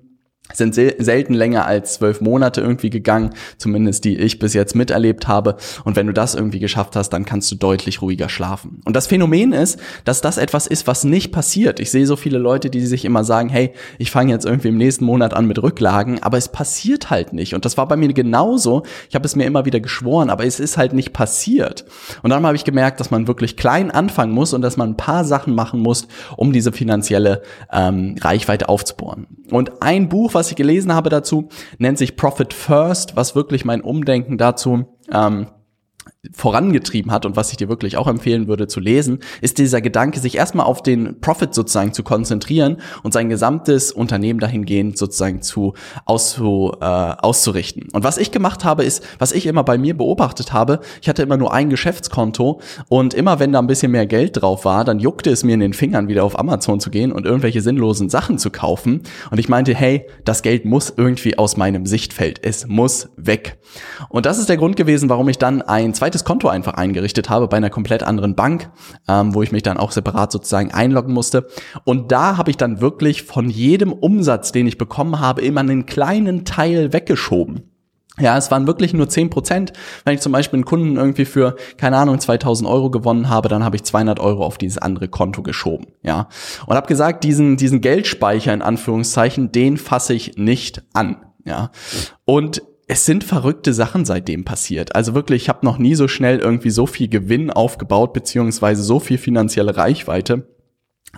sind 0.53 0.75
sel 0.75 0.95
selten 0.99 1.35
länger 1.35 1.67
als 1.67 1.95
zwölf 1.95 2.21
Monate 2.21 2.61
irgendwie 2.61 2.91
gegangen, 2.91 3.31
zumindest 3.59 4.05
die 4.05 4.17
ich 4.17 4.39
bis 4.39 4.55
jetzt 4.55 4.75
miterlebt 4.75 5.29
habe. 5.29 5.57
Und 5.85 5.97
wenn 5.97 6.07
du 6.07 6.13
das 6.13 6.35
irgendwie 6.35 6.59
geschafft 6.59 6.97
hast, 6.97 7.11
dann 7.11 7.25
kannst 7.25 7.51
du 7.51 7.57
deutlich 7.57 8.03
ruhiger 8.03 8.29
schlafen. 8.29 8.81
Und 8.85 8.97
das 8.97 9.07
Phänomen 9.07 9.53
ist, 9.53 9.79
dass 10.05 10.21
das 10.21 10.39
etwas 10.39 10.67
ist, 10.67 10.87
was 10.87 11.05
nicht 11.05 11.33
passiert. 11.33 11.81
Ich 11.81 11.91
sehe 11.91 12.07
so 12.07 12.17
viele 12.17 12.39
Leute, 12.39 12.71
die 12.71 12.85
sich 12.87 13.05
immer 13.05 13.25
sagen, 13.25 13.49
hey, 13.49 13.73
ich 13.99 14.11
fange 14.11 14.33
jetzt 14.33 14.47
irgendwie 14.47 14.69
im 14.69 14.79
nächsten 14.79 15.05
Monat 15.05 15.35
an 15.35 15.47
mit 15.47 15.63
Rücklagen, 15.63 16.23
aber 16.23 16.39
es 16.39 16.49
passiert 16.49 17.11
halt 17.11 17.33
nicht. 17.33 17.55
Und 17.55 17.65
das 17.65 17.77
war 17.77 17.89
bei 17.89 17.97
mir 17.97 18.13
genauso. 18.13 18.85
Ich 19.09 19.15
habe 19.15 19.27
es 19.27 19.37
mir 19.37 19.45
immer 19.45 19.65
wieder 19.65 19.81
geschworen, 19.81 20.31
aber 20.31 20.45
es 20.45 20.61
ist 20.61 20.77
halt 20.77 20.93
nicht 20.93 21.13
passiert. 21.13 21.85
Und 22.23 22.31
dann 22.31 22.45
habe 22.47 22.57
ich 22.57 22.65
gemerkt, 22.65 23.01
dass 23.01 23.11
man 23.11 23.27
wirklich 23.27 23.57
klein 23.57 23.91
anfangen 23.91 24.33
muss 24.33 24.53
und 24.53 24.63
dass 24.63 24.77
man 24.77 24.91
ein 24.91 24.97
paar 24.97 25.25
Sachen 25.25 25.55
machen 25.55 25.81
muss, 25.81 26.07
um 26.37 26.53
diese 26.53 26.73
finanzielle 26.73 27.43
ähm, 27.73 28.17
Reichweite 28.21 28.69
aufzubauen. 28.69 29.27
Und 29.51 29.83
ein 29.83 30.09
Buch, 30.09 30.35
was 30.37 30.51
ich 30.51 30.57
gelesen 30.57 30.95
habe 30.95 31.11
dazu, 31.11 31.49
nennt 31.79 31.99
sich 31.99 32.17
Profit 32.17 32.55
First, 32.55 33.17
was 33.17 33.35
wirklich 33.35 33.65
mein 33.65 33.81
Umdenken 33.81 34.39
dazu 34.39 34.87
ähm, 35.13 35.49
vorangetrieben 36.33 37.13
hat 37.13 37.27
und 37.27 37.37
was 37.37 37.51
ich 37.51 37.57
dir 37.57 37.69
wirklich 37.69 37.97
auch 37.97 38.07
empfehlen 38.07 38.49
würde 38.49 38.67
zu 38.67 38.81
lesen, 38.81 39.21
ist 39.41 39.59
dieser 39.59 39.81
Gedanke, 39.81 40.21
sich 40.21 40.37
erstmal 40.37 40.67
auf 40.67 40.83
den 40.83 41.21
Profit 41.21 41.55
sozusagen 41.55 41.93
zu 41.93 42.03
konzentrieren 42.03 42.79
und 43.03 43.13
sein 43.13 43.29
gesamtes 43.29 43.93
Unternehmen 43.93 44.41
dahingehend 44.41 44.99
sozusagen 44.99 45.43
zu 45.43 45.75
auszu, 46.05 46.73
äh, 46.81 46.85
auszurichten. 46.85 47.89
Und 47.93 48.05
was 48.05 48.19
ich 48.19 48.31
gemacht 48.31 48.65
habe, 48.65 48.85
ist, 48.85 49.03
was 49.19 49.33
ich 49.33 49.47
immer 49.47 49.65
bei 49.65 49.79
mir 49.79 49.97
beobachtet 49.97 50.53
habe, 50.53 50.81
ich 51.01 51.09
hatte 51.09 51.23
immer 51.23 51.37
nur 51.37 51.53
ein 51.53 51.71
Geschäftskonto 51.71 52.61
und 52.89 53.15
immer 53.15 53.39
wenn 53.39 53.53
da 53.53 53.59
ein 53.59 53.67
bisschen 53.67 53.93
mehr 53.93 54.07
Geld 54.07 54.41
drauf 54.41 54.65
war, 54.65 54.85
dann 54.85 54.99
juckte 54.99 55.31
es 55.31 55.45
mir 55.45 55.55
in 55.55 55.61
den 55.61 55.73
Fingern, 55.73 56.09
wieder 56.09 56.25
auf 56.25 56.39
Amazon 56.39 56.81
zu 56.81 56.91
gehen 56.91 57.13
und 57.13 57.27
irgendwelche 57.27 57.61
sinnlosen 57.61 58.09
Sachen 58.09 58.39
zu 58.39 58.51
kaufen. 58.51 59.03
Und 59.31 59.39
ich 59.39 59.49
meinte, 59.49 59.75
hey, 59.75 60.07
das 60.25 60.43
Geld 60.43 60.65
muss 60.65 60.93
irgendwie 60.97 61.39
aus 61.39 61.57
meinem 61.57 61.87
Sichtfeld. 61.87 62.41
Es 62.43 62.67
muss 62.67 63.09
weg. 63.17 63.59
Und 64.09 64.27
das 64.27 64.39
ist 64.39 64.49
der 64.49 64.57
Grund 64.57 64.77
gewesen, 64.77 65.09
warum 65.09 65.29
ich 65.29 65.39
dann 65.39 65.63
ein 65.63 65.95
zweites 66.17 66.25
Konto 66.25 66.49
einfach 66.49 66.75
eingerichtet 66.75 67.29
habe 67.29 67.47
bei 67.47 67.59
einer 67.59 67.71
komplett 67.71 68.03
anderen 68.03 68.35
Bank, 68.35 68.71
ähm, 69.07 69.35
wo 69.35 69.43
ich 69.43 69.53
mich 69.53 69.63
dann 69.63 69.77
auch 69.77 69.93
separat 69.93 70.33
sozusagen 70.33 70.73
einloggen 70.73 71.13
musste. 71.13 71.47
Und 71.85 72.11
da 72.11 72.39
habe 72.39 72.51
ich 72.51 72.57
dann 72.57 72.81
wirklich 72.81 73.23
von 73.23 73.51
jedem 73.51 73.93
Umsatz, 73.93 74.53
den 74.53 74.67
ich 74.67 74.79
bekommen 74.79 75.21
habe, 75.21 75.43
immer 75.43 75.61
einen 75.61 75.85
kleinen 75.85 76.45
Teil 76.45 76.93
weggeschoben. 76.93 77.71
Ja, 78.19 78.39
es 78.39 78.51
waren 78.51 78.67
wirklich 78.67 78.95
nur 78.95 79.11
zehn 79.11 79.29
Prozent. 79.29 79.75
Wenn 80.07 80.15
ich 80.15 80.23
zum 80.23 80.33
Beispiel 80.33 80.57
einen 80.57 80.65
Kunden 80.65 80.97
irgendwie 80.97 81.27
für, 81.27 81.55
keine 81.77 81.99
Ahnung, 81.99 82.19
2000 82.19 82.67
Euro 82.67 82.91
gewonnen 82.91 83.29
habe, 83.29 83.51
dann 83.51 83.63
habe 83.63 83.77
ich 83.77 83.85
200 83.85 84.19
Euro 84.21 84.43
auf 84.43 84.57
dieses 84.57 84.79
andere 84.79 85.09
Konto 85.09 85.43
geschoben. 85.43 85.89
Ja, 86.03 86.29
und 86.67 86.77
habe 86.77 86.87
gesagt, 86.87 87.25
diesen, 87.25 87.59
diesen 87.59 87.83
Geldspeicher 87.83 88.55
in 88.55 88.63
Anführungszeichen, 88.63 89.53
den 89.53 89.77
fasse 89.77 90.15
ich 90.15 90.39
nicht 90.39 90.83
an. 90.95 91.27
Ja, 91.45 91.73
und 92.25 92.63
es 92.89 93.05
sind 93.05 93.25
verrückte 93.25 93.73
Sachen 93.73 94.05
seitdem 94.05 94.45
passiert. 94.45 94.95
Also 94.95 95.15
wirklich, 95.15 95.43
ich 95.43 95.49
habe 95.49 95.67
noch 95.67 95.79
nie 95.79 95.95
so 95.97 96.07
schnell 96.07 96.39
irgendwie 96.39 96.71
so 96.71 96.87
viel 96.87 97.09
Gewinn 97.09 97.51
aufgebaut, 97.51 98.13
beziehungsweise 98.13 98.83
so 98.83 99.01
viel 99.01 99.19
finanzielle 99.19 99.77
Reichweite 99.77 100.47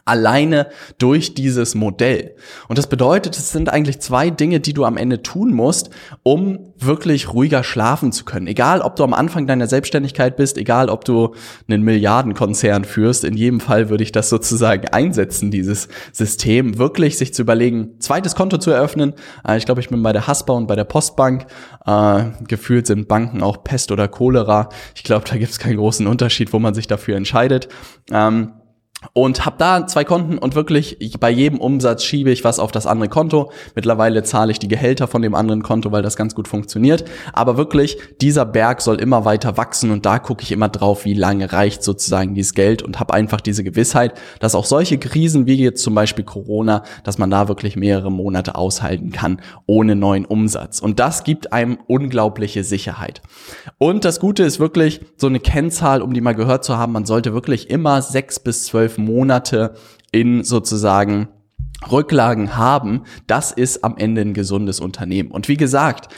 alleine 0.05 0.69
durch 0.99 1.35
dieses 1.35 1.75
Modell. 1.75 2.35
Und 2.69 2.79
das 2.79 2.89
bedeutet, 2.89 3.37
es 3.37 3.53
sind 3.53 3.69
eigentlich 3.69 4.01
zwei 4.01 4.31
Dinge, 4.31 4.61
die 4.61 4.73
du 4.73 4.85
am 4.85 4.97
Ende 4.97 5.23
tun 5.23 5.53
musst, 5.53 5.91
um 6.23 6.73
wirklich 6.79 7.33
ruhiger 7.33 7.65
schlafen 7.65 8.13
zu 8.13 8.25
können. 8.25 8.47
Egal, 8.47 8.81
ob 8.81 8.97
du 8.97 9.05
am 9.05 9.15
Anfang 9.15 9.47
deiner 9.47 9.67
Selbstständigkeit 9.67 10.37
bist, 10.37 10.59
egal, 10.59 10.89
ob 10.89 11.05
du 11.05 11.35
einen 11.69 11.83
Milliardenkonzern 11.83 12.85
führst, 12.85 13.25
in 13.25 13.35
jedem 13.35 13.61
Fall 13.61 13.89
würde 13.91 14.03
ich 14.03 14.13
das 14.13 14.29
sozusagen 14.29 14.89
einsetzen, 14.89 15.51
dieses 15.51 15.89
System, 16.13 16.79
wirklich 16.79 17.19
sich 17.19 17.35
zu 17.35 17.43
überlegen, 17.43 18.01
zweites 18.01 18.35
Konto 18.35 18.59
zu 18.59 18.71
eröffnen. 18.71 19.15
Äh, 19.47 19.59
ich 19.59 19.65
glaube, 19.65 19.81
ich 19.81 19.89
bin 19.89 20.03
bei 20.03 20.13
der 20.13 20.27
Haspa 20.27 20.53
und 20.53 20.67
bei 20.67 20.77
der 20.77 20.85
Postbank. 20.85 21.47
Äh, 21.87 22.25
gefühlt 22.47 22.87
sind 22.87 23.09
Banken 23.09 23.43
auch 23.43 23.65
Pest 23.65 23.93
oder 23.93 24.09
Cholera. 24.09 24.69
Ich 24.95 25.05
glaube, 25.05 25.25
da 25.29 25.37
gibt 25.37 25.51
es 25.51 25.59
keinen 25.59 25.77
großen 25.77 26.07
Unterschied, 26.07 26.53
wo 26.53 26.59
man 26.59 26.75
sich 26.75 26.87
dafür 26.87 27.17
entscheidet. 27.17 27.69
Ähm, 28.11 28.53
und 29.13 29.47
habe 29.47 29.57
da 29.59 29.87
zwei 29.87 30.05
Konten 30.05 30.39
und 30.39 30.55
wirklich 30.55 31.01
ich, 31.01 31.21
bei 31.21 31.31
jedem 31.31 31.61
Umsatz 31.61 32.03
schiebe 32.03 32.31
ich 32.31 32.43
was 32.43 32.59
auf 32.59 32.73
das 32.73 32.87
andere 32.87 33.09
Konto. 33.09 33.53
Mittlerweile 33.77 34.25
zahle 34.25 34.51
ich 34.51 34.59
die 34.59 34.67
Gehälter 34.67 35.07
von 35.07 35.23
dem 35.23 35.35
anderen 35.35 35.63
Konto, 35.63 35.93
weil 35.93 36.03
das 36.03 36.17
ganz 36.17 36.35
gut 36.35 36.49
funktioniert. 36.49 37.05
Aber 37.33 37.57
wirklich, 37.57 37.99
dieser 38.21 38.45
Berg 38.45 38.81
soll 38.81 39.01
immer 39.01 39.25
weiter 39.25 39.57
wachsen 39.57 39.93
und 39.93 40.05
da 40.05 40.19
gucke 40.19 40.43
ich 40.43 40.51
immer 40.51 40.69
drauf, 40.69 41.05
wie 41.05 41.15
lange 41.15 41.53
reicht 41.53 41.85
sozusagen 41.85 42.35
dieses 42.35 42.55
Geld 42.55 42.83
und 42.83 42.99
habe 42.99 43.15
einfach 43.15 43.41
diese 43.41 43.63
Gewissheit, 43.63 44.15
dass 44.41 44.57
auch 44.57 44.65
solche 44.65 44.99
Krisen 44.99 45.47
wie 45.47 45.63
jetzt 45.63 45.83
zum 45.83 45.95
Beispiel 45.95 46.25
Corona, 46.25 46.83
dass 47.05 47.19
man 47.19 47.31
da 47.31 47.47
wirklich 47.47 47.77
mehrere 47.77 48.11
Monate 48.11 48.57
aushalten 48.57 49.13
kann 49.13 49.41
ohne 49.67 49.95
neuen 49.95 50.25
Umsatz. 50.25 50.81
Und 50.81 50.99
das 50.99 51.23
gibt 51.23 51.53
einem 51.53 51.79
unglaubliche 51.87 52.65
Sicherheit. 52.65 53.23
Und 53.79 54.05
das 54.05 54.19
Gute 54.19 54.43
ist 54.43 54.59
wirklich 54.59 55.01
so 55.17 55.29
eine 55.29 55.39
Kennzahl, 55.41 56.03
um 56.03 56.13
die 56.13 56.21
mal 56.21 56.35
gehört 56.35 56.65
zu 56.65 56.77
haben, 56.77 56.93
man 56.93 57.07
sollte 57.07 57.33
wirklich 57.33 57.71
immer 57.71 58.03
sechs 58.03 58.41
bis 58.41 58.65
zwölf 58.65 58.88
zwölf 58.89 58.99
Monate 58.99 59.75
in 60.11 60.43
sozusagen 60.43 61.29
Rücklagen 61.91 62.57
haben, 62.57 63.03
das 63.27 63.53
ist 63.53 63.85
am 63.85 63.97
Ende 63.99 64.23
ein 64.23 64.35
gesundes 64.35 64.81
Unternehmen. 64.81 65.31
Und 65.31 65.49
wie 65.49 65.57
gesagt, 65.57 66.13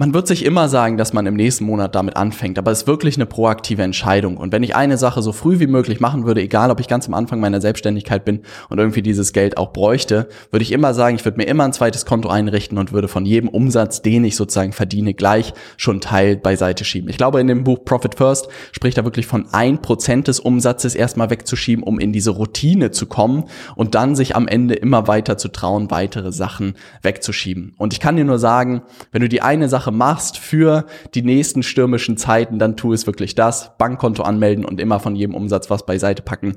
man 0.00 0.14
wird 0.14 0.26
sich 0.26 0.46
immer 0.46 0.70
sagen, 0.70 0.96
dass 0.96 1.12
man 1.12 1.26
im 1.26 1.34
nächsten 1.34 1.66
Monat 1.66 1.94
damit 1.94 2.16
anfängt, 2.16 2.58
aber 2.58 2.70
es 2.70 2.80
ist 2.80 2.86
wirklich 2.86 3.16
eine 3.16 3.26
proaktive 3.26 3.82
Entscheidung. 3.82 4.38
Und 4.38 4.50
wenn 4.50 4.62
ich 4.62 4.74
eine 4.74 4.96
Sache 4.96 5.20
so 5.20 5.30
früh 5.30 5.58
wie 5.58 5.66
möglich 5.66 6.00
machen 6.00 6.24
würde, 6.24 6.40
egal 6.40 6.70
ob 6.70 6.80
ich 6.80 6.88
ganz 6.88 7.06
am 7.06 7.12
Anfang 7.12 7.38
meiner 7.38 7.60
Selbstständigkeit 7.60 8.24
bin 8.24 8.40
und 8.70 8.78
irgendwie 8.78 9.02
dieses 9.02 9.34
Geld 9.34 9.58
auch 9.58 9.74
bräuchte, 9.74 10.30
würde 10.50 10.62
ich 10.62 10.72
immer 10.72 10.94
sagen, 10.94 11.16
ich 11.16 11.24
würde 11.26 11.36
mir 11.36 11.44
immer 11.44 11.64
ein 11.64 11.74
zweites 11.74 12.06
Konto 12.06 12.30
einrichten 12.30 12.78
und 12.78 12.92
würde 12.92 13.08
von 13.08 13.26
jedem 13.26 13.50
Umsatz, 13.50 14.00
den 14.00 14.24
ich 14.24 14.36
sozusagen 14.36 14.72
verdiene, 14.72 15.12
gleich 15.12 15.52
schon 15.76 16.00
Teil 16.00 16.38
beiseite 16.38 16.86
schieben. 16.86 17.10
Ich 17.10 17.18
glaube, 17.18 17.38
in 17.38 17.46
dem 17.46 17.62
Buch 17.62 17.84
Profit 17.84 18.14
First 18.14 18.48
spricht 18.72 18.96
er 18.96 19.04
wirklich 19.04 19.26
von 19.26 19.48
ein 19.52 19.82
Prozent 19.82 20.28
des 20.28 20.40
Umsatzes 20.40 20.94
erstmal 20.94 21.28
wegzuschieben, 21.28 21.84
um 21.84 22.00
in 22.00 22.14
diese 22.14 22.30
Routine 22.30 22.90
zu 22.90 23.04
kommen 23.04 23.44
und 23.76 23.94
dann 23.94 24.16
sich 24.16 24.34
am 24.34 24.48
Ende 24.48 24.76
immer 24.76 25.08
weiter 25.08 25.36
zu 25.36 25.48
trauen, 25.48 25.90
weitere 25.90 26.32
Sachen 26.32 26.72
wegzuschieben. 27.02 27.74
Und 27.76 27.92
ich 27.92 28.00
kann 28.00 28.16
dir 28.16 28.24
nur 28.24 28.38
sagen, 28.38 28.80
wenn 29.12 29.20
du 29.20 29.28
die 29.28 29.42
eine 29.42 29.68
Sache 29.68 29.89
Sache 29.90 29.92
machst 29.92 30.38
für 30.38 30.86
die 31.14 31.22
nächsten 31.22 31.62
stürmischen 31.62 32.16
Zeiten, 32.16 32.58
dann 32.58 32.76
tu 32.76 32.92
es 32.92 33.06
wirklich 33.06 33.34
das. 33.34 33.76
Bankkonto 33.78 34.22
anmelden 34.22 34.64
und 34.64 34.80
immer 34.80 35.00
von 35.00 35.16
jedem 35.16 35.34
Umsatz 35.34 35.70
was 35.70 35.86
beiseite 35.86 36.22
packen. 36.22 36.56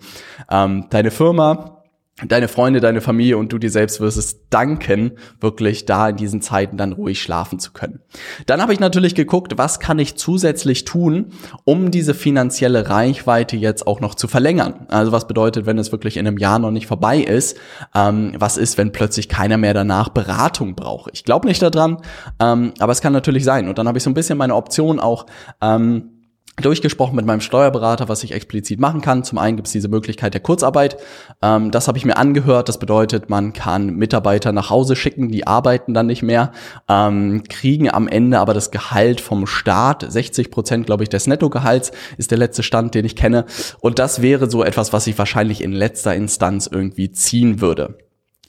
Ähm, 0.50 0.86
deine 0.90 1.12
Firma 1.12 1.83
deine 2.22 2.48
Freunde, 2.48 2.80
deine 2.80 3.02
Familie 3.02 3.38
und 3.38 3.52
du 3.52 3.58
dir 3.58 3.72
selbst 3.72 4.00
wirst 4.00 4.18
es 4.18 4.48
danken, 4.50 5.14
wirklich 5.42 5.86
da 5.86 6.10
in 6.10 6.16
diesen 6.16 6.42
Zeiten 6.42 6.78
dann 6.78 6.94
ruhig 6.94 7.20
schlafen 7.20 7.58
zu 7.58 7.74
können. 7.74 8.02
Dann 8.46 8.62
habe 8.62 8.72
ich 8.72 8.80
natürlich 8.80 9.16
geguckt, 9.16 9.58
was 9.58 9.80
kann 9.80 9.98
ich 9.98 10.16
zusätzlich 10.16 10.86
tun, 10.86 11.32
um 11.64 11.90
diese 11.90 12.14
finanzielle 12.14 12.88
Reichweite 12.88 13.58
jetzt 13.58 13.88
auch 13.88 14.00
noch 14.00 14.14
zu 14.14 14.28
verlängern. 14.28 14.86
Also 14.90 15.12
was 15.12 15.28
bedeutet, 15.28 15.66
wenn 15.66 15.80
es 15.80 15.92
wirklich 15.92 16.18
in 16.18 16.28
einem 16.28 16.38
Jahr 16.38 16.60
noch 16.60 16.72
nicht 16.72 16.86
vorbei 16.86 17.18
ist, 17.18 17.58
ähm, 17.96 18.34
was 18.38 18.58
ist, 18.58 18.78
wenn 18.78 18.92
plötzlich 18.92 19.28
keiner 19.28 19.58
mehr 19.58 19.74
danach 19.74 20.10
Beratung 20.10 20.76
braucht. 20.76 21.10
Ich 21.14 21.24
glaube 21.24 21.48
nicht 21.48 21.64
daran, 21.64 21.98
ähm, 22.40 22.74
aber 22.78 22.92
es 22.92 23.02
kann 23.02 23.14
natürlich 23.14 23.44
sein. 23.44 23.68
Und 23.68 23.80
dann 23.80 23.88
habe 23.88 23.98
ich 23.98 24.04
so 24.04 24.12
ein 24.12 24.14
bisschen 24.14 24.38
meine 24.38 24.54
Option 24.54 25.00
auch 25.00 25.26
ähm, 25.62 26.13
durchgesprochen 26.62 27.16
mit 27.16 27.26
meinem 27.26 27.42
Steuerberater, 27.42 28.10
was 28.10 28.24
ich 28.24 28.32
explizit 28.32 28.80
machen 28.80 29.02
kann. 29.02 29.24
Zum 29.24 29.40
einen 29.40 29.58
gibt 29.58 29.68
es 29.68 29.72
diese 29.72 29.88
Möglichkeit 29.88 30.34
der 30.34 30.42
Kurzarbeit. 30.42 30.98
Ähm, 31.42 31.72
das 31.72 31.88
habe 31.88 31.98
ich 31.98 32.06
mir 32.06 32.18
angehört. 32.18 32.70
Das 32.70 32.78
bedeutet, 32.78 33.30
man 33.30 33.54
kann 33.54 33.96
Mitarbeiter 33.96 34.52
nach 34.52 34.70
Hause 34.70 34.96
schicken, 34.96 35.30
die 35.30 35.48
arbeiten 35.48 35.94
dann 35.94 36.06
nicht 36.06 36.22
mehr, 36.22 36.52
ähm, 36.88 37.44
kriegen 37.50 37.92
am 37.92 38.08
Ende 38.08 38.40
aber 38.40 38.54
das 38.54 38.70
Gehalt 38.70 39.20
vom 39.20 39.48
Staat. 39.48 40.06
60 40.08 40.52
Prozent, 40.52 40.86
glaube 40.86 41.04
ich, 41.04 41.10
des 41.10 41.26
Nettogehalts 41.26 41.92
ist 42.18 42.32
der 42.32 42.38
letzte 42.38 42.62
Stand, 42.62 42.94
den 42.94 43.06
ich 43.06 43.16
kenne. 43.16 43.46
Und 43.80 43.98
das 43.98 44.22
wäre 44.22 44.50
so 44.50 44.64
etwas, 44.64 44.94
was 44.94 45.08
ich 45.08 45.18
wahrscheinlich 45.18 45.62
in 45.64 45.72
letzter 45.72 46.16
Instanz 46.16 46.68
irgendwie 46.72 47.12
ziehen 47.12 47.62
würde. 47.62 47.98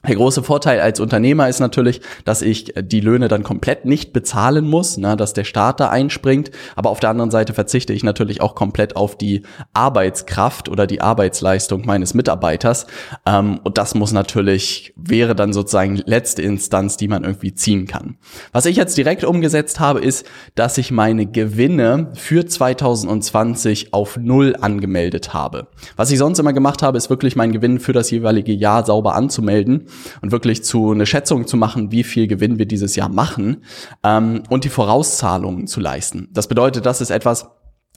Der 0.07 0.17
große 0.17 0.43
Vorteil 0.43 0.81
als 0.81 1.01
Unternehmer 1.01 1.49
ist 1.49 1.61
natürlich, 1.61 2.03
dass 2.27 2.43
ich 2.43 2.75
die 2.79 3.01
Löhne 3.01 3.29
dann 3.29 3.43
komplett 3.43 3.87
nicht 3.87 4.13
bezahlen 4.13 4.69
muss, 4.69 4.99
ne, 4.99 5.17
dass 5.17 5.33
der 5.33 5.45
Staat 5.45 5.81
da 5.81 5.89
einspringt. 5.89 6.51
Aber 6.77 6.91
auf 6.91 7.01
der 7.01 7.09
anderen 7.09 7.31
Seite 7.31 7.55
verzichte 7.55 7.95
ich 7.95 8.05
natürlich 8.05 8.43
auch 8.43 8.55
komplett 8.55 8.97
auf 8.97 9.17
die 9.17 9.43
Arbeitskraft 9.73 10.69
oder 10.69 10.87
die 10.87 11.01
Arbeitsleistung 11.01 11.87
meines 11.87 12.13
Mitarbeiters. 12.13 12.87
Ähm, 13.25 13.61
und 13.65 13.79
das 13.79 13.95
muss 13.95 14.13
natürlich, 14.13 14.93
wäre 14.97 15.35
dann 15.35 15.55
sozusagen 15.55 15.97
letzte 16.05 16.43
Instanz, 16.43 16.99
die 16.99 17.09
man 17.09 17.25
irgendwie 17.25 17.55
ziehen 17.55 17.87
kann. 17.87 18.19
Was 18.53 18.67
ich 18.67 18.77
jetzt 18.77 18.99
direkt 18.99 19.25
umgesetzt 19.25 19.81
habe, 19.81 20.01
ist, 20.01 20.27
dass 20.55 20.77
ich 20.77 20.91
meine 20.91 21.25
Gewinne 21.25 22.13
für 22.15 22.45
2020 22.45 23.95
auf 23.95 24.19
Null 24.19 24.55
angemeldet 24.61 25.33
habe. 25.33 25.69
Was 25.97 26.11
ich 26.11 26.19
sonst 26.19 26.39
immer 26.39 26.53
gemacht 26.53 26.83
habe, 26.83 26.99
ist 26.99 27.09
wirklich 27.09 27.37
meinen 27.37 27.53
Gewinn 27.53 27.81
für 27.81 27.95
das 27.95 28.11
jeweilige 28.11 28.53
Jahr 28.53 28.85
sauber 28.85 29.15
anzumelden 29.15 29.87
und 30.23 30.33
wirklich 30.33 30.65
zu 30.65 30.93
eine 30.93 31.07
Schätzung 31.07 31.47
zu 31.47 31.57
machen, 31.57 31.91
wie 31.91 32.05
viel 32.05 32.27
Gewinn 32.27 32.59
wir 32.59 32.67
dieses 32.67 32.97
Jahr 32.97 33.09
machen 33.09 33.65
ähm, 34.03 34.43
und 34.49 34.65
die 34.65 34.69
Vorauszahlungen 34.69 35.67
zu 35.67 35.81
leisten. 35.81 36.29
Das 36.33 36.49
bedeutet, 36.49 36.87
das 36.87 37.01
ist 37.01 37.11
etwas, 37.11 37.49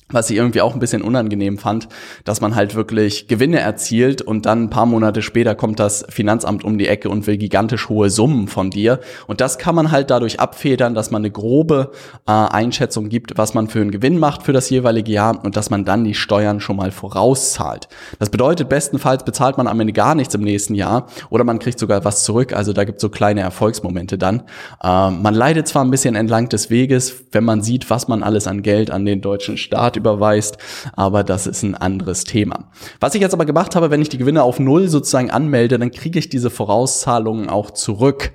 was 0.09 0.29
ich 0.29 0.37
irgendwie 0.37 0.61
auch 0.61 0.73
ein 0.73 0.79
bisschen 0.79 1.01
unangenehm 1.01 1.57
fand, 1.57 1.89
dass 2.23 2.39
man 2.39 2.55
halt 2.55 2.75
wirklich 2.75 3.27
Gewinne 3.27 3.59
erzielt 3.59 4.21
und 4.21 4.45
dann 4.45 4.63
ein 4.63 4.69
paar 4.69 4.85
Monate 4.85 5.21
später 5.21 5.53
kommt 5.53 5.79
das 5.79 6.05
Finanzamt 6.09 6.63
um 6.63 6.77
die 6.77 6.87
Ecke 6.87 7.09
und 7.09 7.27
will 7.27 7.37
gigantisch 7.37 7.89
hohe 7.89 8.09
Summen 8.09 8.47
von 8.47 8.69
dir. 8.69 9.01
Und 9.27 9.41
das 9.41 9.57
kann 9.57 9.75
man 9.75 9.91
halt 9.91 10.09
dadurch 10.09 10.39
abfedern, 10.39 10.93
dass 10.93 11.11
man 11.11 11.23
eine 11.23 11.31
grobe 11.31 11.91
äh, 12.25 12.31
Einschätzung 12.31 13.09
gibt, 13.09 13.37
was 13.37 13.53
man 13.53 13.67
für 13.67 13.81
einen 13.81 13.91
Gewinn 13.91 14.17
macht 14.17 14.43
für 14.43 14.53
das 14.53 14.69
jeweilige 14.69 15.11
Jahr 15.11 15.43
und 15.43 15.57
dass 15.57 15.69
man 15.69 15.83
dann 15.83 16.05
die 16.05 16.13
Steuern 16.13 16.61
schon 16.61 16.77
mal 16.77 16.91
vorauszahlt. 16.91 17.89
Das 18.17 18.29
bedeutet, 18.29 18.69
bestenfalls 18.69 19.25
bezahlt 19.25 19.57
man 19.57 19.67
am 19.67 19.77
Ende 19.81 19.91
gar 19.91 20.15
nichts 20.15 20.33
im 20.33 20.41
nächsten 20.41 20.73
Jahr 20.73 21.07
oder 21.29 21.43
man 21.43 21.59
kriegt 21.59 21.79
sogar 21.79 22.05
was 22.05 22.23
zurück. 22.23 22.53
Also 22.53 22.71
da 22.71 22.85
gibt 22.85 22.99
es 22.99 23.01
so 23.01 23.09
kleine 23.09 23.41
Erfolgsmomente 23.41 24.17
dann. 24.17 24.43
Äh, 24.81 25.11
man 25.11 25.33
leidet 25.33 25.67
zwar 25.67 25.83
ein 25.83 25.91
bisschen 25.91 26.15
entlang 26.15 26.47
des 26.47 26.69
Weges, 26.69 27.25
wenn 27.33 27.43
man 27.43 27.61
sieht, 27.61 27.89
was 27.89 28.07
man 28.07 28.23
alles 28.23 28.47
an 28.47 28.61
Geld 28.61 28.89
an 28.89 29.03
den 29.03 29.19
deutschen 29.19 29.57
Staat 29.57 29.96
überweist, 29.97 30.57
aber 30.93 31.23
das 31.23 31.47
ist 31.47 31.63
ein 31.63 31.75
anderes 31.75 32.23
Thema. 32.23 32.69
Was 32.99 33.15
ich 33.15 33.21
jetzt 33.21 33.33
aber 33.33 33.45
gemacht 33.45 33.75
habe, 33.75 33.91
wenn 33.91 34.01
ich 34.01 34.09
die 34.09 34.17
Gewinne 34.17 34.43
auf 34.43 34.59
Null 34.59 34.87
sozusagen 34.87 35.31
anmelde, 35.31 35.77
dann 35.77 35.91
kriege 35.91 36.19
ich 36.19 36.29
diese 36.29 36.49
Vorauszahlungen 36.49 37.49
auch 37.49 37.71
zurück. 37.71 38.31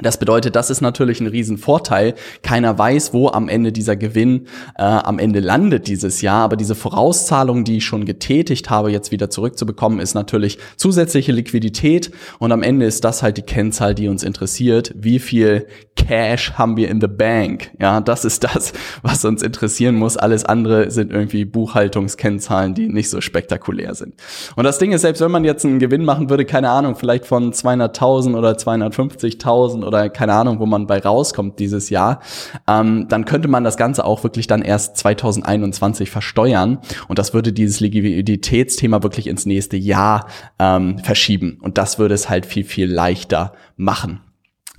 Das 0.00 0.16
bedeutet, 0.16 0.56
das 0.56 0.70
ist 0.70 0.80
natürlich 0.80 1.20
ein 1.20 1.26
Riesenvorteil. 1.26 2.14
Keiner 2.42 2.78
weiß, 2.78 3.12
wo 3.12 3.28
am 3.28 3.50
Ende 3.50 3.72
dieser 3.72 3.94
Gewinn 3.94 4.46
äh, 4.76 4.82
am 4.82 5.18
Ende 5.18 5.40
landet 5.40 5.86
dieses 5.86 6.22
Jahr. 6.22 6.44
Aber 6.44 6.56
diese 6.56 6.74
Vorauszahlung, 6.74 7.64
die 7.64 7.76
ich 7.76 7.84
schon 7.84 8.06
getätigt 8.06 8.70
habe, 8.70 8.90
jetzt 8.90 9.12
wieder 9.12 9.28
zurückzubekommen, 9.28 10.00
ist 10.00 10.14
natürlich 10.14 10.58
zusätzliche 10.76 11.32
Liquidität. 11.32 12.10
Und 12.38 12.52
am 12.52 12.62
Ende 12.62 12.86
ist 12.86 13.04
das 13.04 13.22
halt 13.22 13.36
die 13.36 13.42
Kennzahl, 13.42 13.94
die 13.94 14.08
uns 14.08 14.22
interessiert. 14.22 14.94
Wie 14.96 15.18
viel 15.18 15.66
Cash 15.94 16.54
haben 16.54 16.78
wir 16.78 16.88
in 16.88 17.02
the 17.02 17.06
Bank? 17.06 17.70
Ja, 17.78 18.00
das 18.00 18.24
ist 18.24 18.44
das, 18.44 18.72
was 19.02 19.26
uns 19.26 19.42
interessieren 19.42 19.96
muss. 19.96 20.16
Alles 20.16 20.46
andere 20.46 20.90
sind 20.90 21.12
irgendwie 21.12 21.44
Buchhaltungskennzahlen, 21.44 22.74
die 22.74 22.88
nicht 22.88 23.10
so 23.10 23.20
spektakulär 23.20 23.94
sind. 23.94 24.14
Und 24.56 24.64
das 24.64 24.78
Ding 24.78 24.92
ist, 24.92 25.02
selbst 25.02 25.20
wenn 25.20 25.30
man 25.30 25.44
jetzt 25.44 25.66
einen 25.66 25.80
Gewinn 25.80 26.06
machen 26.06 26.30
würde, 26.30 26.46
keine 26.46 26.70
Ahnung, 26.70 26.96
vielleicht 26.96 27.26
von 27.26 27.52
200.000 27.52 28.38
oder 28.38 28.52
250.000 28.52 29.81
oder 29.84 30.08
keine 30.08 30.34
Ahnung, 30.34 30.58
wo 30.58 30.66
man 30.66 30.86
bei 30.86 30.98
rauskommt 30.98 31.58
dieses 31.58 31.90
Jahr, 31.90 32.20
ähm, 32.68 33.06
dann 33.08 33.24
könnte 33.24 33.48
man 33.48 33.64
das 33.64 33.76
Ganze 33.76 34.04
auch 34.04 34.22
wirklich 34.24 34.46
dann 34.46 34.62
erst 34.62 34.96
2021 34.96 36.10
versteuern 36.10 36.78
und 37.08 37.18
das 37.18 37.34
würde 37.34 37.52
dieses 37.52 37.80
Liquiditätsthema 37.80 39.02
wirklich 39.02 39.26
ins 39.26 39.46
nächste 39.46 39.76
Jahr 39.76 40.26
ähm, 40.58 40.98
verschieben 40.98 41.58
und 41.60 41.78
das 41.78 41.98
würde 41.98 42.14
es 42.14 42.28
halt 42.28 42.46
viel, 42.46 42.64
viel 42.64 42.90
leichter 42.90 43.52
machen. 43.76 44.20